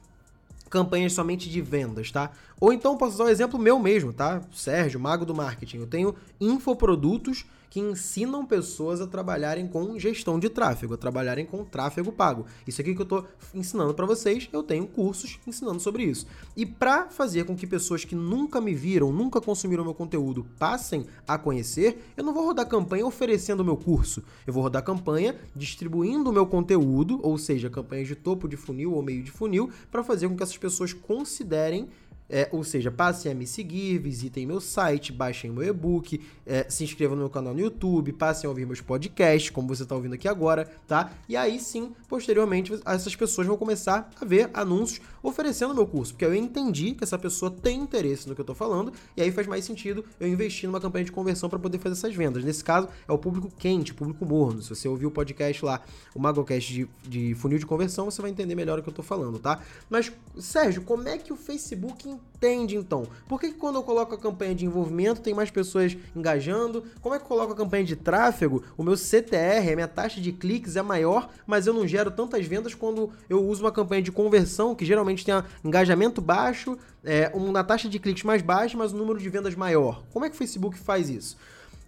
campanhas 0.70 1.12
somente 1.12 1.48
de 1.48 1.60
vendas, 1.60 2.10
tá? 2.10 2.32
Ou 2.60 2.72
então 2.72 2.96
posso 2.96 3.14
usar 3.14 3.24
o 3.24 3.26
um 3.26 3.30
exemplo 3.30 3.58
meu 3.58 3.78
mesmo, 3.78 4.12
tá? 4.12 4.42
Sérgio, 4.52 4.98
mago 4.98 5.24
do 5.24 5.34
marketing. 5.34 5.78
Eu 5.78 5.86
tenho 5.86 6.14
infoprodutos 6.40 7.44
que 7.70 7.80
ensinam 7.80 8.44
pessoas 8.44 9.00
a 9.00 9.06
trabalharem 9.06 9.66
com 9.66 9.98
gestão 9.98 10.38
de 10.38 10.48
tráfego, 10.48 10.94
a 10.94 10.96
trabalharem 10.96 11.44
com 11.44 11.64
tráfego 11.64 12.12
pago. 12.12 12.46
Isso 12.66 12.80
aqui 12.80 12.94
que 12.94 13.00
eu 13.00 13.04
estou 13.04 13.26
ensinando 13.54 13.94
para 13.94 14.06
vocês, 14.06 14.48
eu 14.52 14.62
tenho 14.62 14.86
cursos 14.86 15.38
ensinando 15.46 15.80
sobre 15.80 16.04
isso. 16.04 16.26
E 16.56 16.64
para 16.64 17.06
fazer 17.06 17.44
com 17.44 17.56
que 17.56 17.66
pessoas 17.66 18.04
que 18.04 18.14
nunca 18.14 18.60
me 18.60 18.74
viram, 18.74 19.12
nunca 19.12 19.40
consumiram 19.40 19.84
meu 19.84 19.94
conteúdo, 19.94 20.46
passem 20.58 21.06
a 21.26 21.38
conhecer, 21.38 22.12
eu 22.16 22.24
não 22.24 22.32
vou 22.32 22.46
rodar 22.46 22.66
campanha 22.66 23.06
oferecendo 23.06 23.60
o 23.60 23.64
meu 23.64 23.76
curso. 23.76 24.22
Eu 24.46 24.52
vou 24.52 24.62
rodar 24.62 24.82
campanha 24.82 25.36
distribuindo 25.54 26.30
o 26.30 26.32
meu 26.32 26.46
conteúdo, 26.46 27.20
ou 27.22 27.36
seja, 27.38 27.70
campanhas 27.70 28.08
de 28.08 28.14
topo 28.14 28.48
de 28.48 28.56
funil 28.56 28.92
ou 28.92 29.02
meio 29.02 29.22
de 29.22 29.30
funil, 29.30 29.70
para 29.90 30.02
fazer 30.02 30.28
com 30.28 30.36
que 30.36 30.42
essas 30.42 30.58
pessoas 30.58 30.92
considerem 30.92 31.88
é, 32.28 32.48
ou 32.52 32.64
seja, 32.64 32.90
passem 32.90 33.30
a 33.30 33.34
me 33.34 33.46
seguir, 33.46 33.98
visitem 33.98 34.46
meu 34.46 34.60
site, 34.60 35.12
baixem 35.12 35.50
meu 35.50 35.62
e-book, 35.62 36.20
é, 36.44 36.66
se 36.68 36.84
inscrevam 36.84 37.16
no 37.16 37.22
meu 37.22 37.30
canal 37.30 37.54
no 37.54 37.60
YouTube, 37.60 38.12
passem 38.12 38.46
a 38.46 38.50
ouvir 38.50 38.66
meus 38.66 38.80
podcasts, 38.80 39.50
como 39.50 39.68
você 39.68 39.84
está 39.84 39.94
ouvindo 39.94 40.14
aqui 40.14 40.28
agora, 40.28 40.68
tá? 40.86 41.12
E 41.28 41.36
aí 41.36 41.58
sim, 41.58 41.92
posteriormente, 42.08 42.72
essas 42.84 43.14
pessoas 43.14 43.46
vão 43.46 43.56
começar 43.56 44.10
a 44.20 44.24
ver 44.24 44.50
anúncios 44.52 45.00
oferecendo 45.22 45.74
meu 45.74 45.86
curso, 45.86 46.12
porque 46.12 46.24
eu 46.24 46.34
entendi 46.34 46.92
que 46.92 47.04
essa 47.04 47.18
pessoa 47.18 47.50
tem 47.50 47.80
interesse 47.80 48.28
no 48.28 48.34
que 48.34 48.40
eu 48.40 48.44
estou 48.44 48.56
falando, 48.56 48.92
e 49.16 49.22
aí 49.22 49.30
faz 49.30 49.46
mais 49.46 49.64
sentido 49.64 50.04
eu 50.20 50.28
investir 50.28 50.68
numa 50.68 50.80
campanha 50.80 51.04
de 51.04 51.12
conversão 51.12 51.48
para 51.48 51.58
poder 51.58 51.78
fazer 51.78 51.94
essas 51.94 52.14
vendas. 52.14 52.44
Nesse 52.44 52.62
caso, 52.62 52.88
é 53.06 53.12
o 53.12 53.18
público 53.18 53.50
quente, 53.58 53.94
público 53.94 54.24
morno. 54.24 54.62
Se 54.62 54.68
você 54.68 54.88
ouvir 54.88 55.06
o 55.06 55.10
podcast 55.10 55.64
lá, 55.64 55.82
o 56.14 56.20
Magocast 56.20 56.72
de, 56.72 56.88
de 57.02 57.34
funil 57.34 57.58
de 57.58 57.66
conversão, 57.66 58.04
você 58.10 58.20
vai 58.22 58.30
entender 58.30 58.54
melhor 58.54 58.78
o 58.78 58.82
que 58.82 58.88
eu 58.88 58.92
estou 58.92 59.04
falando, 59.04 59.38
tá? 59.38 59.60
Mas, 59.88 60.12
Sérgio, 60.38 60.82
como 60.82 61.08
é 61.08 61.18
que 61.18 61.32
o 61.32 61.36
Facebook 61.36 62.15
entende 62.36 62.76
então? 62.76 63.06
Por 63.28 63.40
que, 63.40 63.48
que 63.48 63.58
quando 63.58 63.76
eu 63.76 63.82
coloco 63.82 64.14
a 64.14 64.18
campanha 64.18 64.54
de 64.54 64.66
envolvimento 64.66 65.20
tem 65.20 65.34
mais 65.34 65.50
pessoas 65.50 65.96
engajando? 66.14 66.84
Como 67.00 67.14
é 67.14 67.18
que 67.18 67.24
eu 67.24 67.28
coloco 67.28 67.52
a 67.52 67.56
campanha 67.56 67.84
de 67.84 67.96
tráfego? 67.96 68.62
O 68.76 68.82
meu 68.82 68.96
CTR, 68.96 69.72
a 69.72 69.74
minha 69.74 69.88
taxa 69.88 70.20
de 70.20 70.32
cliques 70.32 70.76
é 70.76 70.82
maior, 70.82 71.30
mas 71.46 71.66
eu 71.66 71.72
não 71.72 71.86
gero 71.86 72.10
tantas 72.10 72.46
vendas 72.46 72.74
quando 72.74 73.10
eu 73.28 73.42
uso 73.44 73.64
uma 73.64 73.72
campanha 73.72 74.02
de 74.02 74.12
conversão, 74.12 74.74
que 74.74 74.84
geralmente 74.84 75.24
tem 75.24 75.34
um 75.34 75.42
engajamento 75.64 76.20
baixo, 76.20 76.78
é, 77.04 77.30
uma 77.34 77.64
taxa 77.64 77.88
de 77.88 77.98
cliques 77.98 78.22
mais 78.22 78.42
baixa, 78.42 78.76
mas 78.76 78.92
um 78.92 78.98
número 78.98 79.18
de 79.18 79.28
vendas 79.28 79.54
maior. 79.54 80.02
Como 80.12 80.24
é 80.24 80.28
que 80.28 80.34
o 80.34 80.38
Facebook 80.38 80.78
faz 80.78 81.08
isso? 81.08 81.36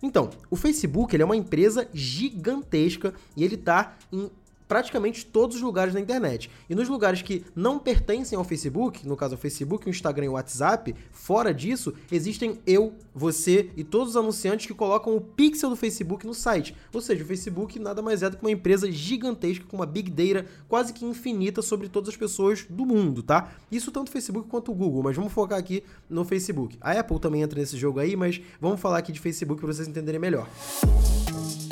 Então, 0.02 0.30
o 0.48 0.56
Facebook 0.56 1.14
ele 1.14 1.22
é 1.22 1.26
uma 1.26 1.36
empresa 1.36 1.88
gigantesca 1.92 3.12
e 3.36 3.44
ele 3.44 3.56
está 3.56 3.96
em 4.12 4.30
praticamente 4.68 5.24
todos 5.24 5.56
os 5.56 5.62
lugares 5.62 5.94
na 5.94 6.00
internet. 6.00 6.50
E 6.68 6.74
nos 6.74 6.88
lugares 6.88 7.22
que 7.22 7.44
não 7.56 7.78
pertencem 7.78 8.36
ao 8.36 8.44
Facebook, 8.44 9.08
no 9.08 9.16
caso 9.16 9.34
o 9.34 9.38
Facebook, 9.38 9.88
o 9.88 9.90
Instagram 9.90 10.26
e 10.26 10.28
o 10.28 10.32
WhatsApp, 10.32 10.94
fora 11.10 11.52
disso, 11.52 11.94
existem 12.12 12.60
eu, 12.66 12.92
você 13.14 13.70
e 13.76 13.82
todos 13.82 14.10
os 14.10 14.16
anunciantes 14.16 14.66
que 14.66 14.74
colocam 14.74 15.16
o 15.16 15.20
pixel 15.20 15.70
do 15.70 15.76
Facebook 15.76 16.26
no 16.26 16.34
site. 16.34 16.76
Ou 16.92 17.00
seja, 17.00 17.24
o 17.24 17.26
Facebook 17.26 17.78
nada 17.78 18.02
mais 18.02 18.22
é 18.22 18.28
do 18.28 18.36
que 18.36 18.44
uma 18.44 18.50
empresa 18.50 18.92
gigantesca 18.92 19.64
com 19.66 19.76
uma 19.76 19.86
big 19.86 20.10
data 20.10 20.46
quase 20.68 20.92
que 20.92 21.04
infinita 21.04 21.62
sobre 21.62 21.88
todas 21.88 22.10
as 22.10 22.16
pessoas 22.16 22.66
do 22.68 22.84
mundo, 22.84 23.22
tá? 23.22 23.52
Isso 23.72 23.90
tanto 23.90 24.08
o 24.08 24.12
Facebook 24.12 24.48
quanto 24.48 24.70
o 24.70 24.74
Google, 24.74 25.02
mas 25.02 25.16
vamos 25.16 25.32
focar 25.32 25.58
aqui 25.58 25.82
no 26.10 26.24
Facebook. 26.24 26.76
A 26.80 26.92
Apple 26.92 27.18
também 27.18 27.42
entra 27.42 27.58
nesse 27.58 27.76
jogo 27.76 27.98
aí, 27.98 28.14
mas 28.14 28.40
vamos 28.60 28.80
falar 28.80 28.98
aqui 28.98 29.12
de 29.12 29.20
Facebook 29.20 29.60
para 29.60 29.72
vocês 29.72 29.88
entenderem 29.88 30.20
melhor. 30.20 30.48
Então, 30.82 31.67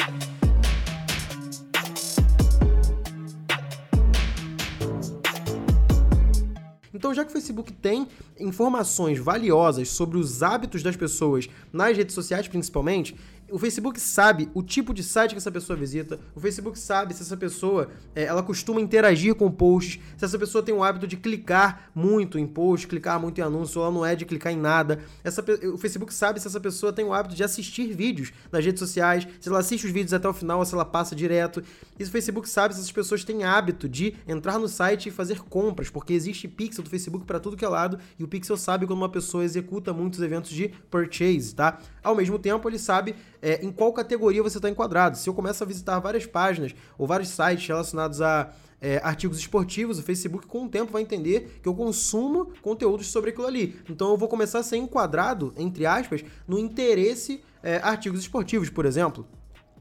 já 7.16 7.24
que 7.24 7.30
o 7.30 7.32
Facebook 7.32 7.72
tem 7.72 8.06
informações 8.38 9.18
valiosas 9.18 9.88
sobre 9.88 10.18
os 10.18 10.42
hábitos 10.42 10.82
das 10.82 10.96
pessoas 10.96 11.48
nas 11.72 11.96
redes 11.96 12.14
sociais, 12.14 12.46
principalmente, 12.46 13.16
o 13.50 13.58
Facebook 13.58 14.00
sabe 14.00 14.48
o 14.54 14.62
tipo 14.62 14.92
de 14.92 15.02
site 15.02 15.32
que 15.32 15.38
essa 15.38 15.50
pessoa 15.50 15.76
visita, 15.76 16.18
o 16.34 16.40
Facebook 16.40 16.78
sabe 16.78 17.14
se 17.14 17.22
essa 17.22 17.36
pessoa 17.36 17.88
é, 18.14 18.24
ela 18.24 18.42
costuma 18.42 18.80
interagir 18.80 19.34
com 19.34 19.50
posts, 19.50 20.00
se 20.16 20.24
essa 20.24 20.38
pessoa 20.38 20.62
tem 20.62 20.74
o 20.74 20.82
hábito 20.82 21.06
de 21.06 21.16
clicar 21.16 21.90
muito 21.94 22.38
em 22.38 22.46
posts, 22.46 22.88
clicar 22.88 23.20
muito 23.20 23.38
em 23.38 23.42
anúncio, 23.42 23.80
ou 23.80 23.86
ela 23.86 23.94
não 23.94 24.04
é 24.04 24.16
de 24.16 24.24
clicar 24.24 24.52
em 24.52 24.56
nada. 24.56 25.00
Essa, 25.22 25.44
o 25.72 25.78
Facebook 25.78 26.12
sabe 26.12 26.40
se 26.40 26.48
essa 26.48 26.60
pessoa 26.60 26.92
tem 26.92 27.04
o 27.04 27.12
hábito 27.12 27.34
de 27.34 27.44
assistir 27.44 27.92
vídeos 27.92 28.32
nas 28.50 28.64
redes 28.64 28.80
sociais, 28.80 29.26
se 29.40 29.48
ela 29.48 29.58
assiste 29.58 29.86
os 29.86 29.92
vídeos 29.92 30.12
até 30.12 30.28
o 30.28 30.32
final 30.32 30.58
ou 30.58 30.64
se 30.64 30.74
ela 30.74 30.84
passa 30.84 31.14
direto. 31.14 31.62
E 31.98 32.02
o 32.02 32.06
Facebook 32.06 32.48
sabe 32.48 32.74
se 32.74 32.80
essas 32.80 32.92
pessoas 32.92 33.24
têm 33.24 33.44
hábito 33.44 33.88
de 33.88 34.14
entrar 34.26 34.58
no 34.58 34.68
site 34.68 35.08
e 35.08 35.12
fazer 35.12 35.40
compras, 35.42 35.88
porque 35.88 36.12
existe 36.12 36.48
pixel 36.48 36.82
do 36.82 36.90
Facebook 36.90 37.24
para 37.24 37.38
tudo 37.38 37.56
que 37.56 37.64
é 37.64 37.68
lado 37.68 37.98
e 38.18 38.24
o 38.24 38.28
pixel 38.28 38.56
sabe 38.56 38.86
quando 38.86 38.98
uma 38.98 39.08
pessoa 39.08 39.44
executa 39.44 39.92
muitos 39.92 40.20
eventos 40.20 40.50
de 40.50 40.68
purchase, 40.90 41.54
tá? 41.54 41.78
Ao 42.02 42.14
mesmo 42.14 42.38
tempo, 42.38 42.68
ele 42.68 42.78
sabe 42.78 43.14
é, 43.40 43.64
em 43.64 43.70
qual 43.70 43.92
categoria 43.92 44.42
você 44.42 44.58
está 44.58 44.68
enquadrado. 44.68 45.16
Se 45.16 45.28
eu 45.28 45.34
começo 45.34 45.62
a 45.62 45.66
visitar 45.66 45.98
várias 45.98 46.26
páginas 46.26 46.74
ou 46.98 47.06
vários 47.06 47.28
sites 47.28 47.66
relacionados 47.66 48.20
a 48.20 48.52
é, 48.80 49.00
artigos 49.02 49.38
esportivos, 49.38 49.98
o 49.98 50.02
Facebook 50.02 50.46
com 50.46 50.64
o 50.64 50.68
tempo 50.68 50.92
vai 50.92 51.02
entender 51.02 51.60
que 51.62 51.68
eu 51.68 51.74
consumo 51.74 52.52
conteúdos 52.62 53.08
sobre 53.08 53.30
aquilo 53.30 53.46
ali. 53.46 53.76
Então 53.88 54.10
eu 54.10 54.16
vou 54.16 54.28
começar 54.28 54.60
a 54.60 54.62
ser 54.62 54.76
enquadrado, 54.76 55.52
entre 55.56 55.86
aspas, 55.86 56.24
no 56.46 56.58
interesse 56.58 57.42
é, 57.62 57.78
artigos 57.78 58.20
esportivos, 58.20 58.70
por 58.70 58.84
exemplo. 58.84 59.26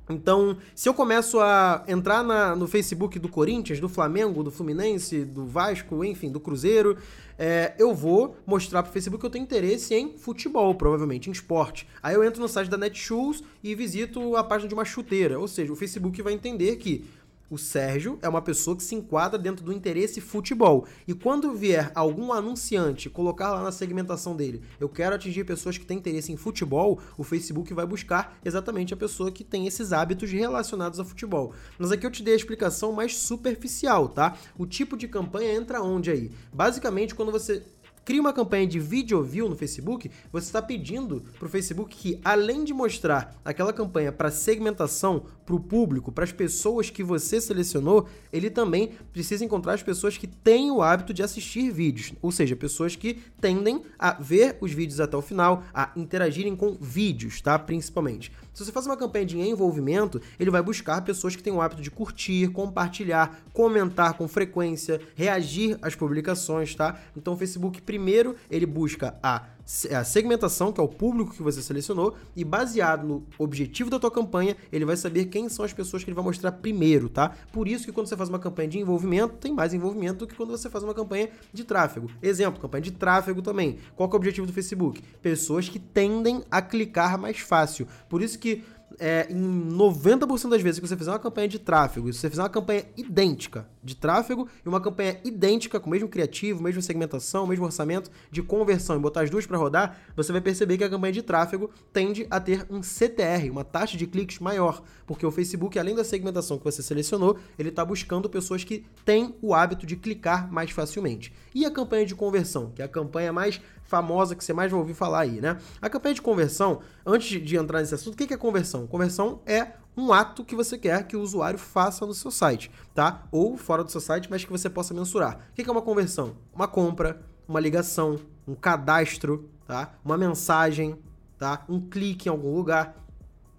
Então, 0.09 0.57
se 0.75 0.87
eu 0.87 0.93
começo 0.93 1.39
a 1.39 1.83
entrar 1.87 2.23
na, 2.23 2.55
no 2.55 2.67
Facebook 2.67 3.17
do 3.17 3.27
Corinthians, 3.27 3.79
do 3.79 3.89
Flamengo, 3.89 4.43
do 4.43 4.51
Fluminense, 4.51 5.25
do 5.25 5.45
Vasco, 5.45 6.03
enfim, 6.03 6.31
do 6.31 6.39
Cruzeiro, 6.39 6.97
é, 7.37 7.73
eu 7.77 7.93
vou 7.93 8.37
mostrar 8.45 8.83
para 8.83 8.89
o 8.89 8.93
Facebook 8.93 9.19
que 9.19 9.25
eu 9.25 9.31
tenho 9.31 9.43
interesse 9.43 9.93
em 9.95 10.17
futebol, 10.17 10.75
provavelmente, 10.75 11.29
em 11.29 11.33
esporte. 11.33 11.87
Aí 12.01 12.13
eu 12.13 12.23
entro 12.23 12.41
no 12.41 12.47
site 12.47 12.69
da 12.69 12.77
Netshoes 12.77 13.43
e 13.63 13.73
visito 13.73 14.35
a 14.35 14.43
página 14.43 14.67
de 14.67 14.73
uma 14.73 14.85
chuteira. 14.85 15.39
Ou 15.39 15.47
seja, 15.47 15.73
o 15.73 15.75
Facebook 15.75 16.21
vai 16.21 16.33
entender 16.33 16.75
que 16.75 17.03
o 17.49 17.57
Sérgio 17.57 18.17
é 18.21 18.29
uma 18.29 18.41
pessoa 18.41 18.75
que 18.75 18.83
se 18.83 18.95
enquadra 18.95 19.37
dentro 19.37 19.63
do 19.63 19.71
interesse 19.71 20.19
futebol. 20.19 20.85
E 21.07 21.13
quando 21.13 21.53
vier 21.53 21.91
algum 21.93 22.33
anunciante 22.33 23.09
colocar 23.09 23.51
lá 23.51 23.63
na 23.63 23.71
segmentação 23.71 24.35
dele, 24.35 24.61
eu 24.79 24.89
quero 24.89 25.15
atingir 25.15 25.43
pessoas 25.43 25.77
que 25.77 25.85
têm 25.85 25.97
interesse 25.97 26.31
em 26.31 26.37
futebol, 26.37 26.99
o 27.17 27.23
Facebook 27.23 27.73
vai 27.73 27.85
buscar 27.85 28.37
exatamente 28.43 28.93
a 28.93 28.97
pessoa 28.97 29.31
que 29.31 29.43
tem 29.43 29.67
esses 29.67 29.93
hábitos 29.93 30.31
relacionados 30.31 30.99
a 30.99 31.05
futebol. 31.05 31.53
Mas 31.77 31.91
aqui 31.91 32.05
eu 32.05 32.11
te 32.11 32.23
dei 32.23 32.33
a 32.33 32.37
explicação 32.37 32.91
mais 32.91 33.17
superficial, 33.17 34.09
tá? 34.09 34.37
O 34.57 34.65
tipo 34.65 34.97
de 34.97 35.07
campanha 35.07 35.53
entra 35.53 35.81
onde 35.81 36.11
aí? 36.11 36.31
Basicamente, 36.51 37.13
quando 37.13 37.31
você 37.31 37.63
cria 38.05 38.21
uma 38.21 38.31
campanha 38.31 38.67
de 38.67 38.79
video 38.79 39.23
view 39.23 39.49
no 39.49 39.55
Facebook, 39.55 40.09
você 40.31 40.45
está 40.45 40.61
pedindo 40.61 41.23
para 41.39 41.47
o 41.47 41.49
Facebook 41.49 41.95
que, 41.95 42.19
além 42.23 42.63
de 42.63 42.73
mostrar 42.73 43.35
aquela 43.43 43.73
campanha 43.73 44.11
para 44.11 44.29
segmentação, 44.29 45.25
para 45.43 45.55
o 45.55 45.59
público, 45.59 46.11
para 46.11 46.23
as 46.23 46.31
pessoas 46.31 46.89
que 46.89 47.03
você 47.03 47.41
selecionou, 47.41 48.07
ele 48.31 48.49
também 48.49 48.91
precisa 49.11 49.43
encontrar 49.43 49.73
as 49.73 49.83
pessoas 49.83 50.17
que 50.17 50.27
têm 50.27 50.69
o 50.69 50.81
hábito 50.81 51.13
de 51.13 51.23
assistir 51.23 51.71
vídeos, 51.71 52.13
ou 52.21 52.31
seja, 52.31 52.55
pessoas 52.55 52.95
que 52.95 53.15
tendem 53.41 53.81
a 53.97 54.13
ver 54.13 54.57
os 54.61 54.71
vídeos 54.71 54.99
até 54.99 55.17
o 55.17 55.21
final, 55.21 55.63
a 55.73 55.91
interagirem 55.95 56.55
com 56.55 56.77
vídeos, 56.79 57.41
tá? 57.41 57.57
Principalmente. 57.57 58.31
Se 58.55 58.63
você 58.63 58.71
faz 58.71 58.85
uma 58.85 58.95
campanha 58.95 59.25
de 59.25 59.37
envolvimento, 59.37 60.21
ele 60.39 60.49
vai 60.49 60.61
buscar 60.61 61.01
pessoas 61.01 61.35
que 61.35 61.43
têm 61.43 61.51
o 61.51 61.59
hábito 61.59 61.81
de 61.81 61.91
curtir, 61.91 62.47
compartilhar, 62.47 63.41
comentar 63.51 64.13
com 64.13 64.29
frequência, 64.29 65.01
reagir 65.13 65.77
às 65.81 65.93
publicações, 65.93 66.73
tá? 66.73 66.97
Então 67.17 67.33
o 67.33 67.37
Facebook 67.37 67.81
primeiro 67.81 68.33
ele 68.49 68.65
busca 68.65 69.19
a 69.21 69.43
a 69.91 70.03
segmentação, 70.03 70.71
que 70.71 70.79
é 70.79 70.83
o 70.83 70.87
público 70.87 71.33
que 71.33 71.41
você 71.41 71.61
selecionou, 71.61 72.15
e 72.35 72.43
baseado 72.43 73.05
no 73.05 73.23
objetivo 73.37 73.89
da 73.89 73.99
tua 73.99 74.11
campanha, 74.11 74.55
ele 74.71 74.85
vai 74.85 74.95
saber 74.95 75.25
quem 75.25 75.49
são 75.49 75.65
as 75.65 75.73
pessoas 75.73 76.03
que 76.03 76.09
ele 76.09 76.15
vai 76.15 76.23
mostrar 76.23 76.51
primeiro, 76.51 77.09
tá? 77.09 77.35
Por 77.51 77.67
isso 77.67 77.85
que 77.85 77.91
quando 77.91 78.07
você 78.07 78.15
faz 78.15 78.29
uma 78.29 78.39
campanha 78.39 78.69
de 78.69 78.79
envolvimento, 78.79 79.35
tem 79.35 79.53
mais 79.53 79.73
envolvimento 79.73 80.19
do 80.19 80.27
que 80.27 80.35
quando 80.35 80.51
você 80.51 80.69
faz 80.69 80.83
uma 80.83 80.93
campanha 80.93 81.29
de 81.51 81.63
tráfego. 81.63 82.09
Exemplo, 82.21 82.61
campanha 82.61 82.83
de 82.83 82.91
tráfego 82.91 83.41
também. 83.41 83.77
Qual 83.95 84.07
é 84.09 84.13
o 84.13 84.15
objetivo 84.15 84.45
do 84.45 84.53
Facebook? 84.53 85.01
Pessoas 85.21 85.67
que 85.67 85.79
tendem 85.79 86.43
a 86.51 86.61
clicar 86.61 87.17
mais 87.17 87.39
fácil. 87.39 87.87
Por 88.07 88.21
isso 88.21 88.37
que 88.37 88.63
é, 88.99 89.27
em 89.29 89.69
90% 89.71 90.49
das 90.49 90.61
vezes 90.61 90.79
que 90.79 90.87
você 90.87 90.95
fizer 90.95 91.11
uma 91.11 91.19
campanha 91.19 91.47
de 91.47 91.59
tráfego, 91.59 92.11
se 92.13 92.19
você 92.19 92.29
fizer 92.29 92.41
uma 92.41 92.49
campanha 92.49 92.85
idêntica 92.95 93.67
de 93.85 93.95
tráfego 93.95 94.49
e 94.65 94.67
uma 94.67 94.81
campanha 94.81 95.19
idêntica 95.23 95.79
com 95.79 95.87
o 95.87 95.91
mesmo 95.91 96.09
criativo, 96.09 96.61
mesma 96.61 96.81
segmentação, 96.81 97.45
mesmo 97.45 97.63
orçamento 97.63 98.09
de 98.31 98.41
conversão 98.41 98.95
e 98.95 98.99
botar 98.99 99.21
as 99.21 99.29
duas 99.29 99.45
para 99.45 99.57
rodar, 99.57 99.97
você 100.15 100.31
vai 100.31 100.41
perceber 100.41 100.77
que 100.77 100.83
a 100.83 100.89
campanha 100.89 101.13
de 101.13 101.21
tráfego 101.21 101.69
tende 101.93 102.25
a 102.29 102.39
ter 102.39 102.65
um 102.69 102.81
CTR, 102.81 103.49
uma 103.51 103.63
taxa 103.63 103.95
de 103.95 104.07
cliques 104.07 104.39
maior, 104.39 104.81
porque 105.05 105.25
o 105.25 105.31
Facebook, 105.31 105.77
além 105.77 105.95
da 105.95 106.03
segmentação 106.03 106.57
que 106.57 106.63
você 106.63 106.81
selecionou, 106.81 107.37
ele 107.59 107.69
está 107.69 107.85
buscando 107.85 108.27
pessoas 108.27 108.63
que 108.63 108.85
têm 109.05 109.35
o 109.41 109.53
hábito 109.53 109.85
de 109.85 109.95
clicar 109.95 110.51
mais 110.51 110.71
facilmente. 110.71 111.31
E 111.53 111.65
a 111.65 111.71
campanha 111.71 112.05
de 112.05 112.15
conversão, 112.15 112.71
que 112.71 112.81
é 112.81 112.85
a 112.85 112.89
campanha 112.89 113.31
mais 113.31 113.61
famosa 113.83 114.35
que 114.35 114.43
você 114.43 114.51
mais 114.51 114.71
vai 114.71 114.79
ouvir 114.79 114.95
falar 114.95 115.21
aí, 115.21 115.39
né? 115.39 115.57
A 115.79 115.87
campanha 115.87 116.15
de 116.15 116.21
conversão, 116.21 116.81
antes 117.05 117.39
de 117.41 117.55
entrar 117.55 117.79
nesse 117.79 117.93
assunto, 117.93 118.15
o 118.15 118.17
que 118.17 118.33
é 118.33 118.37
conversão? 118.37 118.87
Conversão 118.87 119.41
é 119.45 119.73
um 119.97 120.11
ato 120.11 120.43
que 120.43 120.55
você 120.55 120.77
quer 120.77 121.07
que 121.07 121.15
o 121.15 121.21
usuário 121.21 121.57
faça 121.57 122.05
no 122.05 122.13
seu 122.13 122.31
site, 122.31 122.69
tá? 122.93 123.23
Ou 123.31 123.57
fora 123.57 123.83
do 123.83 123.91
seu 123.91 124.01
site, 124.01 124.29
mas 124.29 124.43
que 124.43 124.51
você 124.51 124.69
possa 124.69 124.93
mensurar. 124.93 125.39
O 125.51 125.53
que 125.53 125.67
é 125.67 125.71
uma 125.71 125.81
conversão? 125.81 126.35
Uma 126.53 126.67
compra, 126.67 127.21
uma 127.47 127.59
ligação, 127.59 128.19
um 128.47 128.55
cadastro, 128.55 129.49
tá? 129.65 129.93
Uma 130.03 130.17
mensagem, 130.17 130.97
tá? 131.37 131.63
Um 131.69 131.79
clique 131.79 132.27
em 132.27 132.31
algum 132.31 132.53
lugar. 132.53 132.95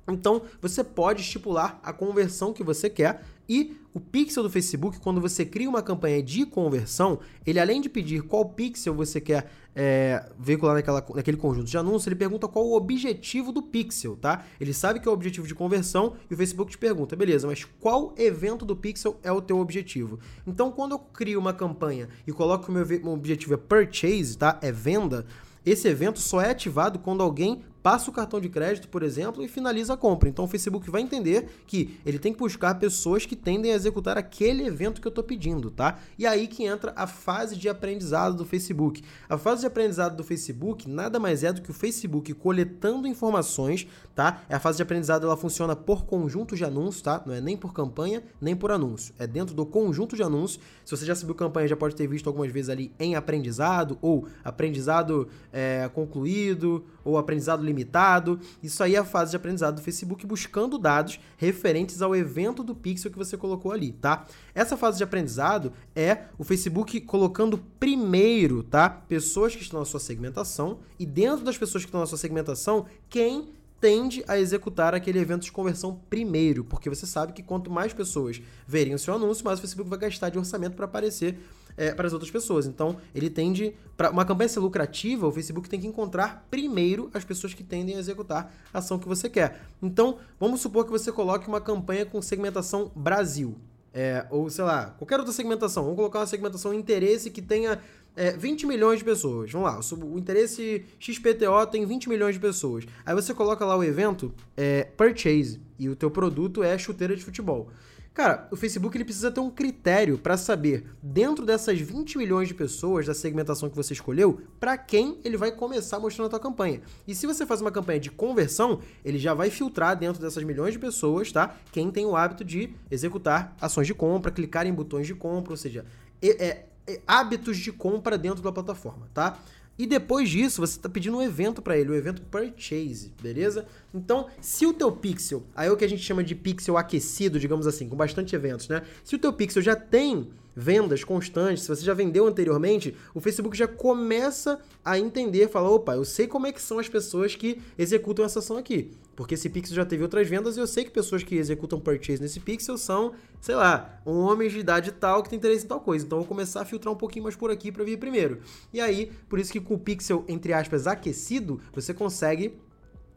Então, 0.08 0.42
você 0.60 0.84
pode 0.84 1.22
estipular 1.22 1.80
a 1.82 1.92
conversão 1.92 2.52
que 2.52 2.62
você 2.62 2.88
quer 2.88 3.24
e 3.48 3.76
o 3.94 4.00
pixel 4.00 4.42
do 4.42 4.50
Facebook, 4.50 5.00
quando 5.00 5.20
você 5.20 5.44
cria 5.44 5.68
uma 5.68 5.82
campanha 5.82 6.22
de 6.22 6.44
conversão, 6.44 7.18
ele 7.46 7.58
além 7.58 7.80
de 7.80 7.88
pedir 7.88 8.22
qual 8.22 8.44
pixel 8.44 8.94
você 8.94 9.20
quer 9.20 9.50
é, 9.74 10.30
veicular 10.38 10.74
naquela, 10.74 11.04
naquele 11.14 11.36
conjunto 11.36 11.66
de 11.66 11.78
anúncios, 11.78 12.06
ele 12.06 12.16
pergunta 12.16 12.46
qual 12.46 12.66
o 12.66 12.76
objetivo 12.76 13.52
do 13.52 13.62
pixel, 13.62 14.16
tá? 14.16 14.44
Ele 14.60 14.74
sabe 14.74 15.00
que 15.00 15.08
é 15.08 15.10
o 15.10 15.14
objetivo 15.14 15.46
de 15.46 15.54
conversão 15.54 16.14
e 16.30 16.34
o 16.34 16.36
Facebook 16.36 16.70
te 16.70 16.78
pergunta, 16.78 17.16
beleza, 17.16 17.46
mas 17.46 17.64
qual 17.64 18.14
evento 18.18 18.64
do 18.64 18.76
pixel 18.76 19.18
é 19.22 19.32
o 19.32 19.40
teu 19.40 19.58
objetivo? 19.58 20.18
Então, 20.46 20.70
quando 20.70 20.92
eu 20.92 20.98
crio 20.98 21.38
uma 21.40 21.52
campanha 21.52 22.08
e 22.26 22.32
coloco 22.32 22.64
que 22.64 22.70
o 22.70 22.74
meu, 22.74 22.86
meu 22.86 23.12
objetivo 23.12 23.54
é 23.54 23.56
purchase, 23.56 24.36
tá? 24.36 24.58
É 24.62 24.72
venda, 24.72 25.26
esse 25.66 25.88
evento 25.88 26.20
só 26.20 26.40
é 26.40 26.50
ativado 26.50 26.98
quando 26.98 27.22
alguém 27.22 27.62
passa 27.86 28.10
o 28.10 28.12
cartão 28.12 28.40
de 28.40 28.48
crédito, 28.48 28.88
por 28.88 29.04
exemplo, 29.04 29.44
e 29.44 29.46
finaliza 29.46 29.94
a 29.94 29.96
compra. 29.96 30.28
Então 30.28 30.44
o 30.44 30.48
Facebook 30.48 30.90
vai 30.90 31.02
entender 31.02 31.46
que 31.68 32.00
ele 32.04 32.18
tem 32.18 32.32
que 32.32 32.38
buscar 32.40 32.74
pessoas 32.74 33.24
que 33.24 33.36
tendem 33.36 33.70
a 33.70 33.76
executar 33.76 34.18
aquele 34.18 34.66
evento 34.66 35.00
que 35.00 35.06
eu 35.06 35.10
estou 35.10 35.22
pedindo, 35.22 35.70
tá? 35.70 35.96
E 36.18 36.26
aí 36.26 36.48
que 36.48 36.64
entra 36.64 36.92
a 36.96 37.06
fase 37.06 37.54
de 37.54 37.68
aprendizado 37.68 38.34
do 38.34 38.44
Facebook. 38.44 39.04
A 39.28 39.38
fase 39.38 39.60
de 39.60 39.68
aprendizado 39.68 40.16
do 40.16 40.24
Facebook 40.24 40.90
nada 40.90 41.20
mais 41.20 41.44
é 41.44 41.52
do 41.52 41.62
que 41.62 41.70
o 41.70 41.72
Facebook 41.72 42.34
coletando 42.34 43.06
informações, 43.06 43.86
tá? 44.16 44.42
É 44.48 44.56
a 44.56 44.58
fase 44.58 44.78
de 44.78 44.82
aprendizado 44.82 45.24
ela 45.24 45.36
funciona 45.36 45.76
por 45.76 46.06
conjunto 46.06 46.56
de 46.56 46.64
anúncios, 46.64 47.02
tá? 47.02 47.22
Não 47.24 47.34
é 47.34 47.40
nem 47.40 47.56
por 47.56 47.72
campanha, 47.72 48.20
nem 48.40 48.56
por 48.56 48.72
anúncio. 48.72 49.14
É 49.16 49.28
dentro 49.28 49.54
do 49.54 49.64
conjunto 49.64 50.16
de 50.16 50.24
anúncios. 50.24 50.58
Se 50.84 50.90
você 50.90 51.06
já 51.06 51.14
subiu 51.14 51.36
campanha, 51.36 51.68
já 51.68 51.76
pode 51.76 51.94
ter 51.94 52.08
visto 52.08 52.26
algumas 52.26 52.50
vezes 52.50 52.68
ali 52.68 52.90
em 52.98 53.14
aprendizado 53.14 53.96
ou 54.02 54.26
aprendizado 54.42 55.28
é, 55.52 55.88
concluído 55.94 56.84
ou 57.06 57.16
aprendizado 57.16 57.64
limitado. 57.64 58.38
Isso 58.62 58.82
aí 58.82 58.96
é 58.96 58.98
a 58.98 59.04
fase 59.04 59.30
de 59.30 59.36
aprendizado 59.36 59.76
do 59.76 59.82
Facebook 59.82 60.26
buscando 60.26 60.76
dados 60.78 61.20
referentes 61.36 62.02
ao 62.02 62.14
evento 62.14 62.62
do 62.62 62.74
pixel 62.74 63.10
que 63.10 63.18
você 63.18 63.36
colocou 63.36 63.72
ali, 63.72 63.92
tá? 63.92 64.26
Essa 64.54 64.76
fase 64.76 64.98
de 64.98 65.04
aprendizado 65.04 65.72
é 65.94 66.24
o 66.36 66.44
Facebook 66.44 67.00
colocando 67.02 67.58
primeiro, 67.78 68.62
tá? 68.62 68.90
Pessoas 68.90 69.54
que 69.54 69.62
estão 69.62 69.80
na 69.80 69.86
sua 69.86 70.00
segmentação 70.00 70.78
e 70.98 71.06
dentro 71.06 71.44
das 71.44 71.56
pessoas 71.56 71.84
que 71.84 71.88
estão 71.88 72.00
na 72.00 72.06
sua 72.06 72.18
segmentação, 72.18 72.86
quem 73.08 73.54
tende 73.80 74.24
a 74.26 74.38
executar 74.38 74.94
aquele 74.94 75.18
evento 75.18 75.44
de 75.44 75.52
conversão 75.52 76.00
primeiro, 76.08 76.64
porque 76.64 76.88
você 76.88 77.06
sabe 77.06 77.32
que 77.32 77.42
quanto 77.42 77.70
mais 77.70 77.92
pessoas 77.92 78.40
verem 78.66 78.94
o 78.94 78.98
seu 78.98 79.14
anúncio, 79.14 79.44
mais 79.44 79.58
o 79.58 79.62
Facebook 79.62 79.88
vai 79.88 79.98
gastar 79.98 80.30
de 80.30 80.38
orçamento 80.38 80.74
para 80.74 80.86
aparecer 80.86 81.38
é, 81.76 81.92
para 81.92 82.06
as 82.06 82.12
outras 82.12 82.30
pessoas. 82.30 82.66
Então, 82.66 82.96
ele 83.14 83.30
tende. 83.30 83.74
Para 83.96 84.10
uma 84.10 84.24
campanha 84.24 84.48
ser 84.48 84.60
lucrativa, 84.60 85.26
o 85.26 85.32
Facebook 85.32 85.68
tem 85.68 85.80
que 85.80 85.86
encontrar 85.86 86.46
primeiro 86.50 87.10
as 87.14 87.24
pessoas 87.24 87.54
que 87.54 87.64
tendem 87.64 87.96
a 87.96 87.98
executar 87.98 88.52
a 88.72 88.78
ação 88.78 88.98
que 88.98 89.08
você 89.08 89.28
quer. 89.28 89.62
Então, 89.82 90.18
vamos 90.38 90.60
supor 90.60 90.84
que 90.84 90.90
você 90.90 91.10
coloque 91.10 91.48
uma 91.48 91.60
campanha 91.60 92.04
com 92.04 92.20
segmentação 92.20 92.90
Brasil. 92.94 93.56
É, 93.94 94.26
ou 94.28 94.50
sei 94.50 94.62
lá, 94.62 94.94
qualquer 94.98 95.18
outra 95.18 95.32
segmentação. 95.32 95.84
Vamos 95.84 95.96
colocar 95.96 96.18
uma 96.18 96.26
segmentação 96.26 96.74
interesse 96.74 97.30
que 97.30 97.40
tenha 97.40 97.80
é, 98.14 98.32
20 98.32 98.66
milhões 98.66 98.98
de 98.98 99.04
pessoas. 99.04 99.50
Vamos 99.50 99.66
lá, 99.66 100.04
o 100.04 100.18
interesse 100.18 100.84
XPTO 100.98 101.66
tem 101.70 101.86
20 101.86 102.08
milhões 102.08 102.34
de 102.34 102.40
pessoas. 102.40 102.84
Aí 103.04 103.14
você 103.14 103.32
coloca 103.32 103.64
lá 103.64 103.76
o 103.76 103.84
evento 103.84 104.34
é, 104.56 104.84
Purchase 104.84 105.60
e 105.78 105.88
o 105.88 105.96
teu 105.96 106.10
produto 106.10 106.62
é 106.62 106.76
chuteira 106.76 107.14
de 107.14 107.22
futebol. 107.22 107.70
Cara, 108.16 108.48
o 108.50 108.56
Facebook 108.56 108.96
ele 108.96 109.04
precisa 109.04 109.30
ter 109.30 109.40
um 109.40 109.50
critério 109.50 110.16
para 110.16 110.38
saber, 110.38 110.86
dentro 111.02 111.44
dessas 111.44 111.78
20 111.78 112.16
milhões 112.16 112.48
de 112.48 112.54
pessoas 112.54 113.04
da 113.04 113.12
segmentação 113.12 113.68
que 113.68 113.76
você 113.76 113.92
escolheu, 113.92 114.40
para 114.58 114.78
quem 114.78 115.20
ele 115.22 115.36
vai 115.36 115.52
começar 115.52 116.00
mostrando 116.00 116.28
a 116.28 116.30
tua 116.30 116.40
campanha. 116.40 116.80
E 117.06 117.14
se 117.14 117.26
você 117.26 117.44
faz 117.44 117.60
uma 117.60 117.70
campanha 117.70 118.00
de 118.00 118.10
conversão, 118.10 118.80
ele 119.04 119.18
já 119.18 119.34
vai 119.34 119.50
filtrar 119.50 119.94
dentro 119.98 120.18
dessas 120.18 120.42
milhões 120.44 120.72
de 120.72 120.78
pessoas, 120.78 121.30
tá? 121.30 121.56
Quem 121.70 121.90
tem 121.90 122.06
o 122.06 122.16
hábito 122.16 122.42
de 122.42 122.70
executar 122.90 123.54
ações 123.60 123.86
de 123.86 123.92
compra, 123.92 124.32
clicar 124.32 124.66
em 124.66 124.72
botões 124.72 125.06
de 125.06 125.14
compra, 125.14 125.52
ou 125.52 125.56
seja, 125.58 125.84
é, 126.22 126.64
é, 126.86 127.00
hábitos 127.06 127.58
de 127.58 127.70
compra 127.70 128.16
dentro 128.16 128.42
da 128.42 128.50
plataforma, 128.50 129.10
tá? 129.12 129.38
E 129.78 129.86
depois 129.86 130.28
disso, 130.30 130.60
você 130.60 130.76
está 130.78 130.88
pedindo 130.88 131.16
um 131.16 131.22
evento 131.22 131.60
para 131.60 131.76
ele, 131.76 131.90
o 131.90 131.92
um 131.92 131.96
evento 131.96 132.22
purchase, 132.22 133.12
beleza? 133.22 133.66
Então, 133.94 134.26
se 134.40 134.64
o 134.66 134.72
teu 134.72 134.90
pixel, 134.90 135.44
aí 135.54 135.68
é 135.68 135.70
o 135.70 135.76
que 135.76 135.84
a 135.84 135.88
gente 135.88 136.02
chama 136.02 136.24
de 136.24 136.34
pixel 136.34 136.78
aquecido, 136.78 137.38
digamos 137.38 137.66
assim, 137.66 137.88
com 137.88 137.96
bastante 137.96 138.34
eventos, 138.34 138.68
né? 138.68 138.82
Se 139.04 139.14
o 139.14 139.18
teu 139.18 139.32
pixel 139.32 139.62
já 139.62 139.76
tem 139.76 140.30
vendas 140.56 141.04
constantes, 141.04 141.64
se 141.64 141.68
você 141.68 141.84
já 141.84 141.92
vendeu 141.92 142.26
anteriormente, 142.26 142.96
o 143.14 143.20
Facebook 143.20 143.54
já 143.54 143.68
começa 143.68 144.58
a 144.82 144.98
entender, 144.98 145.48
fala, 145.48 145.68
opa, 145.68 145.94
eu 145.94 146.04
sei 146.04 146.26
como 146.26 146.46
é 146.46 146.52
que 146.52 146.62
são 146.62 146.78
as 146.78 146.88
pessoas 146.88 147.36
que 147.36 147.60
executam 147.76 148.24
essa 148.24 148.38
ação 148.38 148.56
aqui. 148.56 148.90
Porque 149.14 149.34
esse 149.34 149.48
pixel 149.48 149.74
já 149.74 149.84
teve 149.84 150.02
outras 150.02 150.28
vendas 150.28 150.56
e 150.56 150.60
eu 150.60 150.66
sei 150.66 150.84
que 150.84 150.90
pessoas 150.90 151.22
que 151.22 151.36
executam 151.36 151.80
purchase 151.80 152.20
nesse 152.20 152.40
pixel 152.40 152.76
são, 152.76 153.12
sei 153.40 153.54
lá, 153.54 154.00
um 154.06 154.18
homem 154.18 154.48
de 154.48 154.58
idade 154.58 154.92
tal 154.92 155.22
que 155.22 155.30
tem 155.30 155.38
interesse 155.38 155.64
em 155.64 155.68
tal 155.68 155.80
coisa. 155.80 156.04
Então 156.04 156.18
eu 156.18 156.22
vou 156.22 156.28
começar 156.28 156.62
a 156.62 156.64
filtrar 156.64 156.92
um 156.92 156.96
pouquinho 156.98 157.24
mais 157.24 157.34
por 157.34 157.50
aqui 157.50 157.72
para 157.72 157.82
vir 157.82 157.98
primeiro. 157.98 158.40
E 158.72 158.80
aí, 158.80 159.10
por 159.28 159.38
isso 159.38 159.50
que 159.50 159.60
com 159.60 159.74
o 159.74 159.78
pixel, 159.78 160.24
entre 160.28 160.52
aspas, 160.52 160.86
aquecido, 160.86 161.60
você 161.72 161.94
consegue 161.94 162.58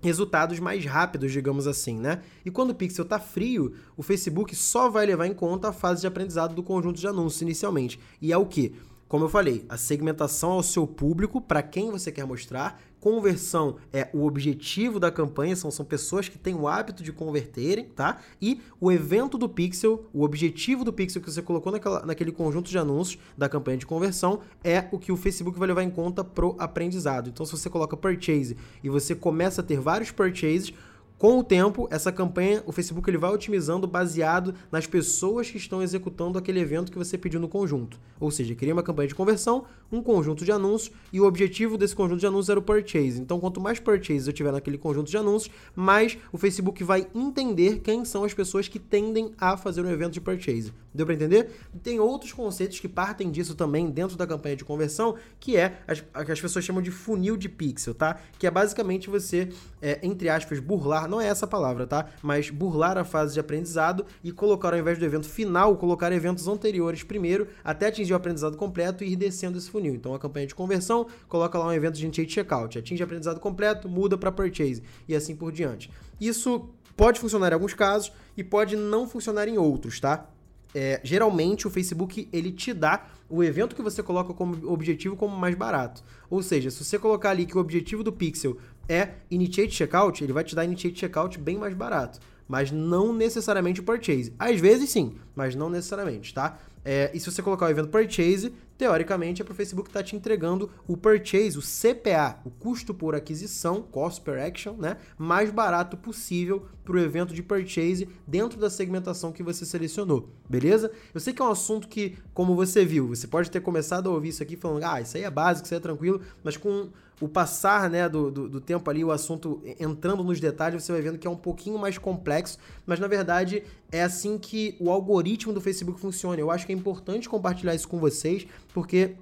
resultados 0.01 0.59
mais 0.59 0.85
rápidos, 0.85 1.31
digamos 1.31 1.67
assim, 1.67 1.97
né? 1.97 2.21
E 2.45 2.51
quando 2.51 2.71
o 2.71 2.75
pixel 2.75 3.05
tá 3.05 3.19
frio, 3.19 3.73
o 3.97 4.03
Facebook 4.03 4.55
só 4.55 4.89
vai 4.89 5.05
levar 5.05 5.27
em 5.27 5.33
conta 5.33 5.69
a 5.69 5.73
fase 5.73 6.01
de 6.01 6.07
aprendizado 6.07 6.55
do 6.55 6.63
conjunto 6.63 6.99
de 6.99 7.07
anúncios 7.07 7.41
inicialmente. 7.41 7.99
E 8.21 8.31
é 8.31 8.37
o 8.37 8.45
que? 8.45 8.75
Como 9.09 9.25
eu 9.25 9.29
falei, 9.29 9.65
a 9.67 9.75
segmentação 9.75 10.51
ao 10.51 10.61
seu 10.61 10.85
público, 10.85 11.41
para 11.41 11.63
quem 11.63 11.89
você 11.89 12.11
quer 12.11 12.25
mostrar, 12.25 12.79
Conversão 12.99 13.77
é 13.93 14.09
o 14.13 14.25
objetivo 14.25 14.99
da 14.99 15.09
campanha, 15.09 15.55
são, 15.55 15.71
são 15.71 15.85
pessoas 15.85 16.27
que 16.27 16.37
têm 16.37 16.53
o 16.53 16.67
hábito 16.67 17.01
de 17.01 17.13
converterem, 17.13 17.85
tá? 17.85 18.19
E 18.41 18.61
o 18.79 18.91
evento 18.91 19.37
do 19.37 19.47
pixel, 19.47 20.05
o 20.13 20.23
objetivo 20.23 20.83
do 20.83 20.91
pixel 20.91 21.21
que 21.21 21.31
você 21.31 21.41
colocou 21.41 21.71
naquela, 21.71 22.05
naquele 22.05 22.31
conjunto 22.31 22.69
de 22.69 22.77
anúncios 22.77 23.21
da 23.37 23.47
campanha 23.47 23.77
de 23.77 23.85
conversão 23.85 24.41
é 24.63 24.87
o 24.91 24.99
que 24.99 25.11
o 25.11 25.17
Facebook 25.17 25.57
vai 25.57 25.67
levar 25.67 25.83
em 25.83 25.89
conta 25.89 26.23
pro 26.23 26.55
aprendizado. 26.59 27.29
Então, 27.29 27.45
se 27.45 27.53
você 27.53 27.69
coloca 27.69 27.95
purchase 27.95 28.57
e 28.83 28.89
você 28.89 29.15
começa 29.15 29.61
a 29.61 29.63
ter 29.63 29.79
vários 29.79 30.11
purchases, 30.11 30.73
com 31.19 31.37
o 31.37 31.43
tempo, 31.43 31.85
essa 31.91 32.13
campanha, 32.13 32.63
o 32.65 32.71
Facebook 32.71 33.09
ele 33.09 33.17
vai 33.17 33.29
otimizando 33.29 33.85
baseado 33.85 34.55
nas 34.71 34.87
pessoas 34.87 35.51
que 35.51 35.57
estão 35.57 35.83
executando 35.83 36.37
aquele 36.37 36.61
evento 36.61 36.93
que 36.93 36.97
você 36.97 37.17
pediu 37.17 37.41
no 37.41 37.49
conjunto. 37.49 37.99
Ou 38.21 38.31
seja, 38.31 38.55
cria 38.55 38.71
uma 38.71 38.81
campanha 38.81 39.09
de 39.09 39.15
conversão, 39.15 39.65
um 39.91 40.01
conjunto 40.01 40.45
de 40.45 40.51
anúncios 40.53 40.95
e 41.11 41.19
o 41.19 41.25
objetivo 41.25 41.77
desse 41.77 41.93
conjunto 41.93 42.21
de 42.21 42.25
anúncios 42.25 42.47
era 42.47 42.57
o 42.57 42.63
purchase. 42.63 43.19
Então, 43.19 43.37
quanto 43.37 43.59
mais 43.59 43.81
purchase 43.81 44.29
eu 44.29 44.33
tiver 44.33 44.53
naquele 44.53 44.77
conjunto 44.77 45.11
de 45.11 45.17
anúncios, 45.17 45.53
mais 45.75 46.17
o 46.31 46.37
Facebook 46.37 46.85
vai 46.85 47.05
entender 47.13 47.79
quem 47.79 48.05
são 48.05 48.23
as 48.23 48.33
pessoas 48.33 48.69
que 48.69 48.79
tendem 48.79 49.33
a 49.37 49.57
fazer 49.57 49.81
um 49.81 49.91
evento 49.91 50.13
de 50.13 50.21
purchase. 50.21 50.71
Deu 50.93 51.05
para 51.05 51.15
entender? 51.15 51.51
Tem 51.83 51.99
outros 51.99 52.33
conceitos 52.33 52.79
que 52.79 52.87
partem 52.87 53.29
disso 53.29 53.53
também 53.53 53.89
dentro 53.89 54.17
da 54.17 54.25
campanha 54.25 54.55
de 54.55 54.65
conversão, 54.65 55.15
que 55.39 55.55
é 55.55 55.79
as, 55.87 56.01
que 56.01 56.31
as 56.31 56.41
pessoas 56.41 56.65
chamam 56.65 56.81
de 56.81 56.89
funil 56.89 57.37
de 57.37 57.47
pixel, 57.47 57.93
tá? 57.93 58.19
Que 58.37 58.47
é 58.47 58.51
basicamente 58.51 59.09
você, 59.09 59.49
é, 59.81 59.99
entre 60.01 60.29
aspas, 60.29 60.59
burlar 60.59 61.07
não 61.07 61.21
é 61.21 61.27
essa 61.27 61.45
palavra, 61.45 61.85
tá? 61.85 62.07
Mas 62.23 62.49
burlar 62.49 62.97
a 62.97 63.03
fase 63.03 63.33
de 63.33 63.39
aprendizado 63.39 64.05
e 64.23 64.31
colocar, 64.31 64.73
ao 64.73 64.79
invés 64.79 64.97
do 64.97 65.05
evento 65.05 65.29
final, 65.29 65.75
colocar 65.77 66.11
eventos 66.11 66.47
anteriores 66.47 67.03
primeiro, 67.03 67.47
até 67.63 67.87
atingir 67.87 68.13
o 68.13 68.15
aprendizado 68.15 68.57
completo 68.57 69.03
e 69.03 69.13
ir 69.13 69.15
descendo 69.15 69.57
esse 69.57 69.69
funil. 69.69 69.93
Então, 69.93 70.13
a 70.13 70.19
campanha 70.19 70.47
de 70.47 70.55
conversão, 70.55 71.05
coloca 71.27 71.57
lá 71.57 71.67
um 71.67 71.73
evento 71.73 71.95
de 71.95 72.05
initiate 72.05 72.33
checkout, 72.33 72.79
atinge 72.79 73.03
aprendizado 73.03 73.39
completo, 73.39 73.87
muda 73.87 74.17
para 74.17 74.31
purchase 74.31 74.81
e 75.07 75.15
assim 75.15 75.35
por 75.35 75.51
diante. 75.51 75.91
Isso 76.19 76.69
pode 76.97 77.19
funcionar 77.19 77.51
em 77.51 77.53
alguns 77.53 77.73
casos 77.73 78.11
e 78.35 78.43
pode 78.43 78.75
não 78.75 79.07
funcionar 79.07 79.47
em 79.47 79.57
outros, 79.57 79.99
tá? 79.99 80.27
É, 80.73 81.01
geralmente 81.03 81.67
o 81.67 81.69
Facebook 81.69 82.29
ele 82.31 82.51
te 82.51 82.73
dá 82.73 83.07
o 83.29 83.43
evento 83.43 83.75
que 83.75 83.81
você 83.81 84.01
coloca 84.01 84.33
como 84.33 84.71
objetivo 84.71 85.15
como 85.15 85.35
mais 85.35 85.55
barato. 85.55 86.03
Ou 86.29 86.41
seja, 86.41 86.69
se 86.69 86.83
você 86.83 86.97
colocar 86.97 87.31
ali 87.31 87.45
que 87.45 87.57
o 87.57 87.61
objetivo 87.61 88.03
do 88.03 88.11
pixel 88.11 88.57
é 88.87 89.13
Initiate 89.29 89.73
Checkout, 89.73 90.23
ele 90.23 90.33
vai 90.33 90.43
te 90.43 90.55
dar 90.55 90.65
Initiate 90.65 90.99
Checkout 90.99 91.37
bem 91.37 91.57
mais 91.57 91.73
barato. 91.73 92.19
Mas 92.47 92.71
não 92.71 93.13
necessariamente 93.13 93.79
o 93.79 93.83
Purchase. 93.83 94.33
Às 94.39 94.59
vezes 94.59 94.89
sim, 94.89 95.15
mas 95.35 95.53
não 95.53 95.69
necessariamente, 95.69 96.33
tá? 96.33 96.57
É, 96.83 97.11
e 97.13 97.19
se 97.19 97.31
você 97.31 97.43
colocar 97.43 97.67
o 97.67 97.69
evento 97.69 97.89
Purchase, 97.89 98.51
teoricamente 98.79 99.41
é 99.41 99.45
para 99.45 99.51
o 99.51 99.55
Facebook 99.55 99.89
estar 99.89 99.99
tá 99.99 100.05
te 100.05 100.15
entregando 100.15 100.71
o 100.87 100.95
Purchase, 100.95 101.57
o 101.57 101.61
CPA, 101.61 102.39
o 102.45 102.49
custo 102.49 102.93
por 102.93 103.13
aquisição, 103.13 103.81
Cost 103.81 104.21
Per 104.21 104.41
Action, 104.41 104.73
né? 104.77 104.95
Mais 105.17 105.51
barato 105.51 105.97
possível 105.97 106.65
para 106.85 106.95
o 106.95 106.99
evento 106.99 107.33
de 107.33 107.43
Purchase 107.43 108.07
dentro 108.25 108.57
da 108.57 108.69
segmentação 108.69 109.33
que 109.33 109.43
você 109.43 109.65
selecionou, 109.65 110.29
beleza? 110.49 110.89
Eu 111.13 111.19
sei 111.19 111.33
que 111.33 111.41
é 111.41 111.45
um 111.45 111.51
assunto 111.51 111.89
que, 111.89 112.17
como 112.33 112.55
você 112.55 112.85
viu, 112.85 113.09
você 113.09 113.27
pode 113.27 113.51
ter 113.51 113.59
começado 113.59 114.09
a 114.09 114.13
ouvir 114.13 114.29
isso 114.29 114.41
aqui 114.41 114.55
falando, 114.55 114.85
ah, 114.85 115.01
isso 115.01 115.17
aí 115.17 115.23
é 115.23 115.29
básico, 115.29 115.65
isso 115.65 115.73
aí 115.73 115.77
é 115.77 115.81
tranquilo, 115.81 116.21
mas 116.41 116.55
com 116.55 116.89
o 117.21 117.27
passar 117.27 117.89
né, 117.89 118.07
do, 118.07 118.31
do, 118.31 118.49
do, 118.49 118.61
tempo 118.61 118.89
ali, 118.89 119.03
o 119.03 119.11
assunto 119.11 119.61
entrando 119.79 120.23
nos 120.23 120.39
detalhes, 120.39 120.83
você 120.83 120.91
vai 120.91 121.01
vendo 121.01 121.17
que 121.17 121.27
é 121.27 121.29
um 121.29 121.35
pouquinho 121.35 121.77
mais 121.77 121.97
complexo, 121.97 122.57
mas 122.85 122.99
na 122.99 123.07
verdade 123.07 123.63
é 123.91 124.03
assim 124.03 124.37
que 124.37 124.77
o 124.79 124.89
algoritmo 124.89 125.51
do 125.51 125.59
Facebook 125.59 125.99
funciona. 125.99 126.39
Eu 126.39 126.49
acho 126.49 126.65
que 126.65 126.71
é 126.71 126.75
importante 126.75 127.27
compartilhar 127.27 127.75
isso 127.75 127.87
com 127.87 127.99
vocês, 127.99 128.47
porque 128.73 129.15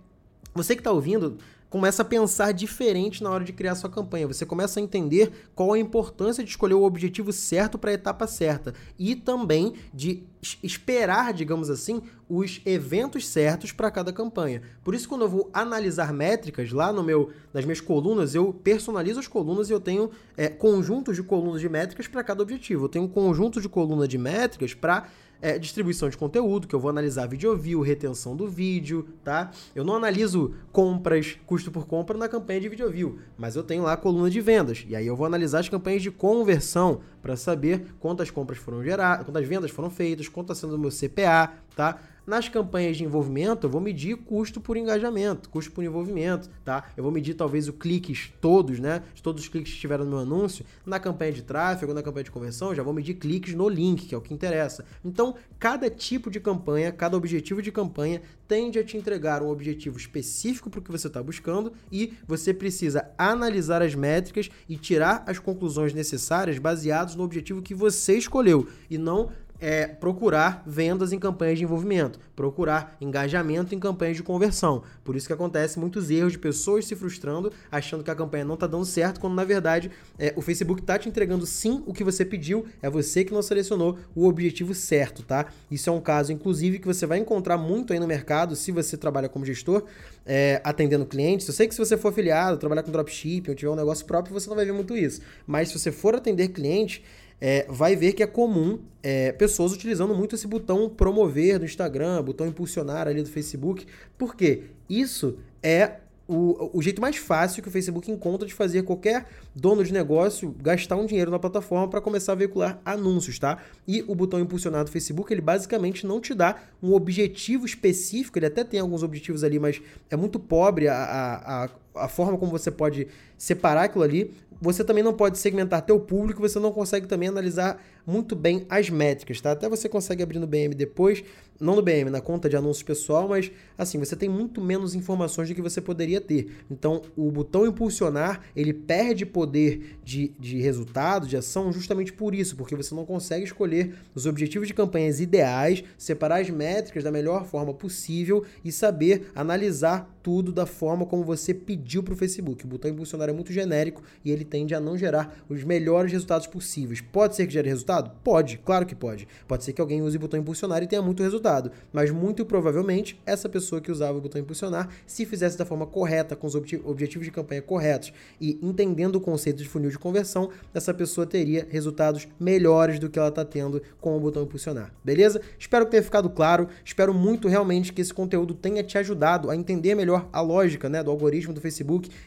você 0.54 0.76
que 0.76 0.82
está 0.82 0.92
ouvindo, 0.92 1.38
começa 1.70 2.02
a 2.02 2.06
pensar 2.06 2.54
diferente 2.54 3.22
na 3.22 3.30
hora 3.30 3.44
de 3.44 3.52
criar 3.52 3.76
sua 3.76 3.90
campanha. 3.90 4.28
Você 4.28 4.46
começa 4.46 4.80
a 4.80 4.84
entender 4.84 5.50
qual 5.54 5.74
a 5.74 5.80
importância 5.80 6.44
de 6.44 6.50
escolher 6.50 6.76
o 6.76 6.84
objetivo 6.84 7.34
certo 7.34 7.78
para 7.78 7.92
a 7.92 7.94
etapa 7.94 8.26
certa 8.26 8.74
e 8.98 9.16
também 9.16 9.74
de 9.94 10.24
esperar, 10.64 11.34
digamos 11.34 11.70
assim, 11.70 12.02
os 12.30 12.62
eventos 12.66 13.28
certos 13.28 13.72
para 13.72 13.92
cada 13.92 14.14
campanha. 14.14 14.62
Por 14.84 14.96
isso, 14.96 15.10
quando 15.10 15.22
eu 15.22 15.30
vou 15.30 15.50
analisar 15.54 16.14
métricas 16.14 16.72
lá 16.72 16.94
no 16.94 17.04
meu, 17.04 17.32
nas 17.54 17.66
minhas 17.66 17.82
colunas, 17.82 18.34
eu 18.34 18.54
personalizo 18.54 19.20
as 19.20 19.28
colunas 19.28 19.70
e 19.70 19.74
eu 19.74 19.80
tenho 19.80 20.10
é, 20.38 20.48
conjuntos 20.48 21.16
de 21.16 21.24
colunas 21.24 21.60
de 21.60 21.68
métricas 21.68 22.08
para 22.08 22.24
cada 22.24 22.42
objetivo. 22.42 22.86
Eu 22.86 22.90
tenho 22.90 23.06
um 23.06 23.10
conjunto 23.10 23.60
de 23.60 23.68
coluna 23.68 24.08
de 24.08 24.18
métricas 24.18 24.74
para 24.74 25.10
é, 25.42 25.58
distribuição 25.58 26.10
de 26.10 26.18
conteúdo, 26.18 26.68
que 26.68 26.76
eu 26.76 26.80
vou 26.80 26.90
analisar 26.90 27.28
vídeo 27.28 27.56
view, 27.56 27.82
retenção 27.82 28.36
do 28.36 28.48
vídeo, 28.48 29.08
tá? 29.24 29.52
Eu 29.76 29.84
não 29.84 29.96
analiso 29.96 30.54
compras, 30.72 31.38
custo 31.46 31.72
por 31.72 31.86
compra 31.86 32.18
na 32.18 32.28
campanha 32.28 32.62
de 32.62 32.70
vídeo 32.70 32.90
view, 32.90 33.20
mas 33.38 33.56
eu 33.56 33.64
tenho 33.64 33.84
lá 33.84 33.94
a 33.94 33.98
coluna 33.98 34.30
de 34.30 34.42
vendas. 34.42 34.86
E 34.88 34.96
aí 34.96 35.06
eu 35.06 35.16
vou 35.16 35.26
analisar 35.26 35.60
as 35.60 35.70
campanhas 35.70 36.02
de 36.02 36.12
conversão 36.12 37.02
para 37.22 37.36
saber 37.36 37.86
quantas 38.00 38.30
compras 38.32 38.58
foram 38.58 38.84
geradas, 38.84 39.26
quantas 39.26 39.48
vendas 39.48 39.72
foram 39.72 39.90
feitas, 39.90 40.28
quanto 40.28 40.52
está 40.52 40.68
sendo 40.68 40.76
o 40.76 40.80
meu 40.80 40.90
CPA, 40.90 41.54
tá? 41.76 42.00
Nas 42.28 42.50
campanhas 42.50 42.98
de 42.98 43.06
envolvimento, 43.06 43.68
eu 43.68 43.72
vou 43.72 43.80
medir 43.80 44.18
custo 44.18 44.60
por 44.60 44.76
engajamento, 44.76 45.48
custo 45.48 45.72
por 45.72 45.82
envolvimento, 45.82 46.50
tá? 46.66 46.84
Eu 46.98 47.02
vou 47.02 47.10
medir 47.10 47.36
talvez 47.36 47.70
o 47.70 47.74
cliques 47.74 48.34
todos, 48.42 48.80
né? 48.80 49.02
Todos 49.24 49.44
os 49.44 49.48
cliques 49.48 49.72
que 49.72 49.76
estiveram 49.78 50.04
no 50.04 50.10
meu 50.10 50.20
anúncio. 50.20 50.66
Na 50.86 51.00
campanha 51.00 51.32
de 51.32 51.42
tráfego, 51.42 51.94
na 51.94 52.04
campanha 52.04 52.26
de 52.26 52.32
conversão, 52.32 52.76
já 52.76 52.84
vou 52.84 52.94
medir 52.94 53.14
cliques 53.14 53.54
no 53.54 53.70
link, 53.70 54.08
que 54.08 54.14
é 54.14 54.18
o 54.18 54.20
que 54.20 54.34
interessa. 54.34 54.84
Então, 55.06 55.36
cada 55.58 55.90
tipo 55.90 56.30
de 56.30 56.42
campanha, 56.42 56.92
cada 56.92 57.16
objetivo 57.16 57.62
de 57.62 57.72
campanha 57.72 58.22
tende 58.46 58.78
a 58.78 58.84
te 58.84 58.98
entregar 58.98 59.42
um 59.42 59.50
objetivo 59.50 59.98
específico 59.98 60.70
para 60.70 60.82
o 60.82 60.84
que 60.84 60.92
você 60.92 61.08
está 61.08 61.24
buscando 61.24 61.72
e 61.90 62.14
você 62.28 62.54
precisa 62.54 63.10
analisar 63.18 63.82
as 63.82 63.96
métricas 63.96 64.50
e 64.68 64.76
tirar 64.76 65.24
as 65.26 65.40
conclusões 65.40 65.94
necessárias 65.94 66.60
baseados 66.60 67.16
no 67.16 67.24
objetivo 67.24 67.62
que 67.62 67.74
você 67.74 68.18
escolheu 68.18 68.68
e 68.90 68.98
não 68.98 69.32
é 69.60 69.88
procurar 69.88 70.64
vendas 70.66 71.12
em 71.12 71.20
campanhas 71.20 71.58
de 71.58 71.64
envolvimento, 71.64 72.20
procurar 72.36 72.96
engajamento 73.02 73.74
em 73.74 73.80
campanhas 73.80 74.18
de 74.18 74.24
conversão. 74.24 74.84
Por 75.04 75.16
isso 75.16 75.28
que 75.28 75.34
acontece 75.34 75.80
muitos 75.80 76.10
erros 76.10 76.34
de 76.34 76.40
pessoas 76.40 76.86
se 76.86 76.96
frustrando, 76.96 77.52
achando 77.72 78.04
que 78.04 78.12
a 78.12 78.16
campanha 78.16 78.46
não 78.46 78.54
está 78.54 78.68
dando 78.68 78.86
certo, 78.86 79.20
quando 79.20 79.34
na 79.34 79.44
verdade 79.44 79.92
é, 80.18 80.34
o 80.36 80.42
Facebook 80.42 80.82
está 80.82 80.98
te 80.98 81.10
entregando 81.10 81.46
sim 81.46 81.84
o 81.86 81.94
que 81.94 82.04
você 82.04 82.24
pediu, 82.24 82.66
é 82.82 82.90
você 82.90 83.24
que 83.24 83.34
não 83.34 83.42
selecionou 83.42 83.98
o 84.16 84.28
objetivo 84.28 84.74
certo, 84.74 85.24
tá? 85.24 85.48
Isso 85.70 85.90
é 85.90 85.94
um 85.94 86.02
caso, 86.02 86.32
inclusive, 86.32 86.80
que 86.80 86.88
você 86.88 87.06
vai 87.06 87.18
encontrar 87.18 87.58
muito 87.58 87.94
aí 87.94 88.00
no 88.00 88.08
mercado 88.08 88.56
se 88.56 88.72
você 88.72 88.98
trabalha 88.98 89.30
como 89.30 89.46
gestor, 89.46 89.84
é, 90.26 90.62
atendendo 90.64 91.06
clientes. 91.06 91.48
Eu 91.48 91.54
sei 91.54 91.68
que 91.68 91.74
se 91.74 91.80
você 91.80 91.98
for 91.98 92.10
afiliado, 92.10 92.58
trabalhar 92.58 92.84
com 92.84 92.92
dropshipping 92.92 93.50
ou 93.50 93.56
tiver 93.56 93.72
um 93.72 93.76
negócio 93.76 94.06
próprio, 94.06 94.34
você 94.34 94.50
não 94.50 94.56
vai 94.56 94.66
ver 94.66 94.74
muito 94.74 94.96
isso. 94.96 95.22
Mas 95.46 95.70
se 95.70 95.80
você 95.80 95.92
for 95.92 96.16
atender 96.16 96.50
cliente, 96.50 97.04
é, 97.40 97.66
vai 97.70 97.96
ver 97.96 98.14
que 98.14 98.24
é 98.24 98.28
comum 98.28 98.80
é, 99.04 99.32
pessoas 99.32 99.72
utilizando 99.72 100.16
muito 100.16 100.36
esse 100.36 100.48
botão 100.48 100.90
promover 100.90 101.60
do 101.60 101.66
Instagram, 101.66 102.24
botão 102.24 102.48
impulsionar 102.48 103.08
ali 103.08 103.22
do 103.22 103.30
Facebook. 103.30 103.86
Por 104.18 104.36
quê? 104.36 104.64
Isso 104.90 105.38
é 105.62 105.98
o, 106.28 106.78
o 106.78 106.82
jeito 106.82 107.02
mais 107.02 107.16
fácil 107.16 107.64
que 107.64 107.70
o 107.70 107.72
Facebook 107.72 108.12
encontra 108.12 108.46
de 108.46 108.54
fazer 108.54 108.84
qualquer 108.84 109.28
dono 109.56 109.84
de 109.84 109.94
negócio 109.94 110.54
gastar 110.62 110.98
um 110.98 111.06
dinheiro 111.06 111.32
na 111.32 111.40
plataforma 111.40 111.88
para 111.88 112.02
começar 112.02 112.34
a 112.34 112.36
veicular 112.36 112.82
anúncios, 112.84 113.40
tá? 113.40 113.60
E 113.88 114.04
o 114.08 114.14
botão 114.14 114.40
impulsionar 114.40 114.84
do 114.84 114.92
Facebook, 114.92 115.34
ele 115.34 115.42
basicamente 115.42 116.06
não 116.06 116.20
te 116.20 116.34
dá 116.34 116.58
um 116.84 116.94
objetivo 116.94 117.66
específico, 117.66 118.38
ele 118.38 118.48
até 118.48 118.64
tem 118.64 118.80
alguns 118.80 119.04
objetivos 119.04 119.44
ali, 119.44 119.58
mas 119.58 119.82
é 120.10 120.18
muito 120.18 120.38
pobre 120.38 120.90
a, 120.90 120.96
a, 120.96 121.64
a, 121.64 121.70
a 122.00 122.08
forma 122.08 122.38
como 122.38 122.52
você 122.52 122.72
pode 122.72 123.08
separar 123.38 123.84
aquilo 123.84 124.04
ali. 124.04 124.34
Você 124.60 124.84
também 124.84 125.04
não 125.04 125.14
pode 125.14 125.38
segmentar 125.38 125.84
teu 125.84 126.00
público, 126.00 126.42
você 126.42 126.60
não 126.60 126.72
consegue 126.72 127.06
também 127.06 127.30
analisar 127.30 127.80
muito 128.08 128.36
bem 128.36 128.66
as 128.70 128.90
métricas, 128.90 129.40
tá? 129.40 129.52
Até 129.52 129.70
você 129.70 129.88
consegue 129.88 130.24
abrir 130.24 130.40
no 130.40 130.48
BM 130.48 130.74
depois, 130.74 131.24
não 131.60 131.76
no 131.76 131.82
BM, 131.82 132.10
na 132.10 132.22
conta 132.22 132.50
de 132.50 132.56
anúncios 132.56 132.82
pessoal, 132.82 133.28
mas 133.28 133.52
assim, 133.78 134.00
você 134.00 134.16
tem 134.16 134.30
muito 134.30 134.62
menos 134.62 134.96
informações 134.96 135.50
do 135.50 135.54
que 135.54 135.62
você 135.62 135.82
poderia 135.82 136.22
ter. 136.22 136.48
Então, 136.72 137.02
o 137.16 137.30
botão 137.30 137.68
impulsionar, 137.68 138.42
ele 138.56 138.74
perde 138.74 139.26
poder 139.26 139.98
de, 140.04 140.30
de 140.40 140.60
resultado, 140.60 141.28
de 141.28 141.36
ação, 141.36 141.72
justamente 141.72 142.14
por 142.14 142.34
isso, 142.34 142.56
porque 142.56 142.76
você 142.76 142.96
não 142.96 143.06
consegue 143.06 143.44
escolher 143.44 143.94
os 144.16 144.26
objetivos 144.26 144.68
de 144.68 144.74
campanhas 144.74 145.20
ideais, 145.20 145.84
separar 145.98 146.42
as 146.42 146.50
métricas 146.50 147.04
da 147.04 147.12
melhor 147.12 147.46
forma 147.46 147.74
possível 147.74 148.44
e 148.64 148.72
saber 148.72 149.32
analisar 149.36 150.10
tudo 150.24 150.52
da 150.52 150.66
forma 150.66 151.06
como 151.06 151.24
você 151.24 151.54
pediu 151.54 151.87
para 152.04 152.14
o 152.14 152.18
Facebook. 152.18 152.66
O 152.66 152.68
botão 152.68 152.92
impulsionar 152.92 153.30
é 153.30 153.34
muito 153.34 153.54
genérico 153.54 154.04
e 154.24 154.32
ele 154.32 154.44
tende 154.44 154.76
a 154.76 154.80
não 154.80 154.98
gerar 154.98 155.38
os 155.50 155.64
melhores 155.64 156.12
resultados 156.12 156.48
possíveis. 156.48 157.02
Pode 157.02 157.36
ser 157.36 157.48
que 157.48 157.54
gere 157.54 157.70
resultado? 157.70 158.12
Pode, 158.24 158.58
claro 158.58 158.86
que 158.86 158.96
pode. 158.96 159.28
Pode 159.48 159.64
ser 159.64 159.74
que 159.74 159.82
alguém 159.82 160.02
use 160.02 160.18
o 160.18 160.20
botão 160.20 160.40
impulsionar 160.40 160.84
e 160.84 160.88
tenha 160.88 161.02
muito 161.02 161.24
resultado, 161.24 161.72
mas 161.94 162.12
muito 162.12 162.46
provavelmente 162.46 163.20
essa 163.26 163.48
pessoa 163.48 163.80
que 163.82 163.92
usava 163.92 164.18
o 164.18 164.22
botão 164.22 164.42
impulsionar, 164.42 164.90
se 165.06 165.26
fizesse 165.26 165.58
da 165.58 165.66
forma 165.66 165.86
correta, 165.86 166.36
com 166.36 166.48
os 166.48 166.56
objetivos 166.56 167.26
de 167.26 167.32
campanha 167.32 167.62
corretos 167.62 168.12
e 168.40 168.60
entendendo 168.62 169.16
o 169.16 169.22
conceito 169.22 169.64
de 169.64 169.70
funil 169.70 169.90
de 169.90 169.98
conversão, 169.98 170.50
essa 170.74 170.94
pessoa 170.94 171.26
teria 171.26 171.68
resultados 171.70 172.28
melhores 172.40 173.00
do 173.00 173.10
que 173.10 173.18
ela 173.18 173.30
está 173.30 173.46
tendo 173.46 173.82
com 174.02 174.16
o 174.16 174.20
botão 174.20 174.44
impulsionar. 174.44 174.94
Beleza? 175.04 175.42
Espero 175.58 175.86
que 175.86 175.92
tenha 175.92 176.04
ficado 176.04 176.30
claro. 176.30 176.68
Espero 176.84 177.14
muito 177.14 177.48
realmente 177.48 177.94
que 177.94 178.02
esse 178.02 178.14
conteúdo 178.14 178.54
tenha 178.54 178.84
te 178.84 178.98
ajudado 178.98 179.50
a 179.50 179.56
entender 179.56 179.96
melhor 179.96 180.28
a 180.32 180.42
lógica 180.42 180.90
né, 180.90 181.04
do 181.04 181.12
algoritmo 181.12 181.54
do 181.54 181.62
Facebook 181.62 181.77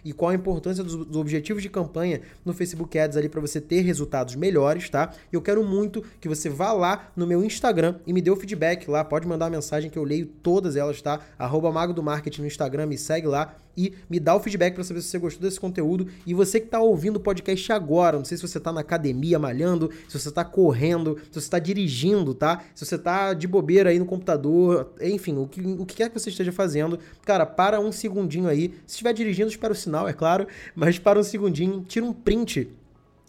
e 0.05 0.13
qual 0.13 0.31
a 0.31 0.35
importância 0.35 0.85
dos, 0.85 0.95
dos 0.95 1.17
objetivos 1.17 1.63
de 1.63 1.69
campanha 1.69 2.21
no 2.45 2.53
Facebook 2.53 2.99
Ads 2.99 3.17
ali 3.17 3.29
para 3.29 3.41
você 3.41 3.61
ter 3.61 3.81
resultados 3.83 4.35
melhores, 4.35 4.89
tá? 4.89 5.13
Eu 5.33 5.41
quero 5.41 5.65
muito 5.65 6.03
que 6.21 6.29
você 6.29 6.49
vá 6.49 6.73
lá 6.73 7.11
no 7.17 7.27
meu 7.27 7.45
Instagram 7.45 7.97
e 8.07 8.13
me 8.13 8.21
dê 8.21 8.31
o 8.31 8.37
feedback 8.37 8.89
lá. 8.89 9.05
Pode 9.05 9.27
mandar 9.27 9.51
mensagem 9.51 9.91
que 9.91 9.99
eu 9.99 10.05
leio 10.05 10.27
todas 10.27 10.77
elas, 10.77 11.01
tá? 11.01 11.21
Arroba 11.39 11.71
Mago 11.71 11.93
do 11.93 12.03
Marketing 12.03 12.43
no 12.43 12.47
Instagram, 12.47 12.87
me 12.87 12.99
segue 12.99 13.27
lá 13.27 13.57
e 13.77 13.95
me 14.09 14.19
dá 14.21 14.35
o 14.35 14.41
feedback 14.41 14.75
para 14.75 14.85
saber 14.85 15.01
se 15.01 15.09
você 15.09 15.19
gostou 15.19 15.43
desse 15.43 15.61
conteúdo. 15.61 16.07
E 16.27 16.35
você 16.35 16.61
que 16.61 16.67
está 16.67 16.81
ouvindo 16.81 17.17
o 17.17 17.21
podcast 17.21 17.73
agora, 17.73 18.19
não 18.19 18.25
sei 18.25 18.37
se 18.37 18.47
você 18.47 18.59
está 18.59 18.73
na 18.73 18.81
academia 18.81 19.39
malhando, 19.39 19.91
se 20.09 20.19
você 20.19 20.29
está 20.29 20.45
correndo, 20.45 21.19
se 21.31 21.35
você 21.35 21.47
está 21.47 21.59
dirigindo, 21.59 22.35
tá? 22.35 22.63
Se 22.75 22.85
você 22.85 22.97
está 22.97 23.33
de 23.33 23.47
bobeira 23.47 23.91
aí 23.91 23.99
no 23.99 24.07
computador, 24.07 24.93
enfim, 25.01 25.37
o 25.37 25.47
que, 25.47 25.61
o 25.61 25.87
que 25.87 25.97
quer 25.97 26.09
que 26.09 26.19
você 26.19 26.31
esteja 26.31 26.53
fazendo, 26.53 26.99
cara, 27.25 27.47
para 27.47 27.81
um 27.81 27.93
segundinho 27.93 28.49
aí. 28.49 28.75
Se 28.87 28.95
estiver 28.95 29.13
dirigindo, 29.13 29.49
espera 29.49 29.73
o 29.73 29.77
sinal, 29.77 30.09
é 30.09 30.13
claro, 30.13 30.47
mas 30.75 30.99
para 30.99 31.19
um 31.19 31.23
segundinho, 31.23 31.85
tira 31.87 32.05
um 32.05 32.13
print 32.13 32.69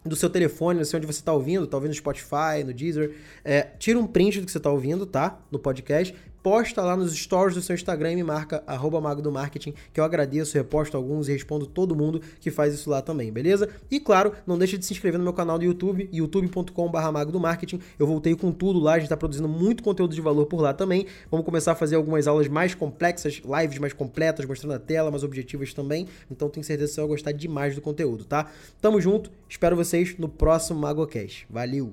do 0.04 0.16
seu 0.16 0.28
telefone, 0.28 0.78
não 0.78 0.84
sei 0.84 0.98
onde 0.98 1.06
você 1.06 1.20
está 1.20 1.32
ouvindo, 1.32 1.64
está 1.64 1.76
ouvindo 1.76 1.90
no 1.90 1.96
Spotify, 1.96 2.64
no 2.64 2.74
Deezer, 2.74 3.14
é, 3.44 3.62
tira 3.78 3.98
um 3.98 4.06
print 4.06 4.40
do 4.40 4.46
que 4.46 4.52
você 4.52 4.58
está 4.58 4.70
ouvindo, 4.70 5.06
tá? 5.06 5.38
No 5.50 5.58
podcast, 5.58 6.14
posta 6.42 6.82
lá 6.82 6.96
nos 6.96 7.14
stories 7.14 7.54
do 7.54 7.62
seu 7.62 7.74
Instagram 7.74 8.12
e 8.12 8.16
me 8.16 8.22
marca 8.22 8.62
arroba 8.66 9.00
Mago 9.00 9.22
do 9.22 9.30
Marketing, 9.30 9.74
que 9.92 10.00
eu 10.00 10.04
agradeço, 10.04 10.56
reposto 10.56 10.96
alguns 10.96 11.28
e 11.28 11.32
respondo 11.32 11.66
todo 11.66 11.94
mundo 11.94 12.20
que 12.40 12.50
faz 12.50 12.74
isso 12.74 12.90
lá 12.90 13.00
também, 13.00 13.32
beleza? 13.32 13.68
E 13.90 14.00
claro, 14.00 14.32
não 14.46 14.58
deixe 14.58 14.76
de 14.76 14.84
se 14.84 14.92
inscrever 14.92 15.18
no 15.18 15.24
meu 15.24 15.32
canal 15.32 15.58
do 15.58 15.64
YouTube, 15.64 16.08
youtube.com.br 16.12 17.10
Mago 17.12 17.32
do 17.32 17.40
Marketing. 17.40 17.80
Eu 17.98 18.06
voltei 18.06 18.34
com 18.34 18.50
tudo 18.50 18.78
lá, 18.80 18.92
a 18.92 18.96
gente 18.96 19.04
está 19.04 19.16
produzindo 19.16 19.48
muito 19.48 19.82
conteúdo 19.82 20.14
de 20.14 20.20
valor 20.20 20.46
por 20.46 20.60
lá 20.60 20.74
também. 20.74 21.06
Vamos 21.30 21.46
começar 21.46 21.72
a 21.72 21.74
fazer 21.74 21.96
algumas 21.96 22.26
aulas 22.26 22.48
mais 22.48 22.74
complexas, 22.74 23.40
lives 23.44 23.78
mais 23.78 23.92
completas, 23.92 24.44
mostrando 24.44 24.74
a 24.74 24.78
tela, 24.78 25.10
mais 25.10 25.22
objetivas 25.22 25.72
também. 25.72 26.08
Então 26.30 26.48
tenho 26.48 26.64
certeza 26.64 26.88
que 26.88 26.94
você 26.94 27.00
vai 27.00 27.08
gostar 27.08 27.32
demais 27.32 27.74
do 27.74 27.80
conteúdo, 27.80 28.24
tá? 28.24 28.50
Tamo 28.80 29.00
junto, 29.00 29.30
espero 29.48 29.76
vocês 29.76 30.16
no 30.18 30.28
próximo 30.28 30.80
MagoCast. 30.80 31.46
Valeu! 31.48 31.92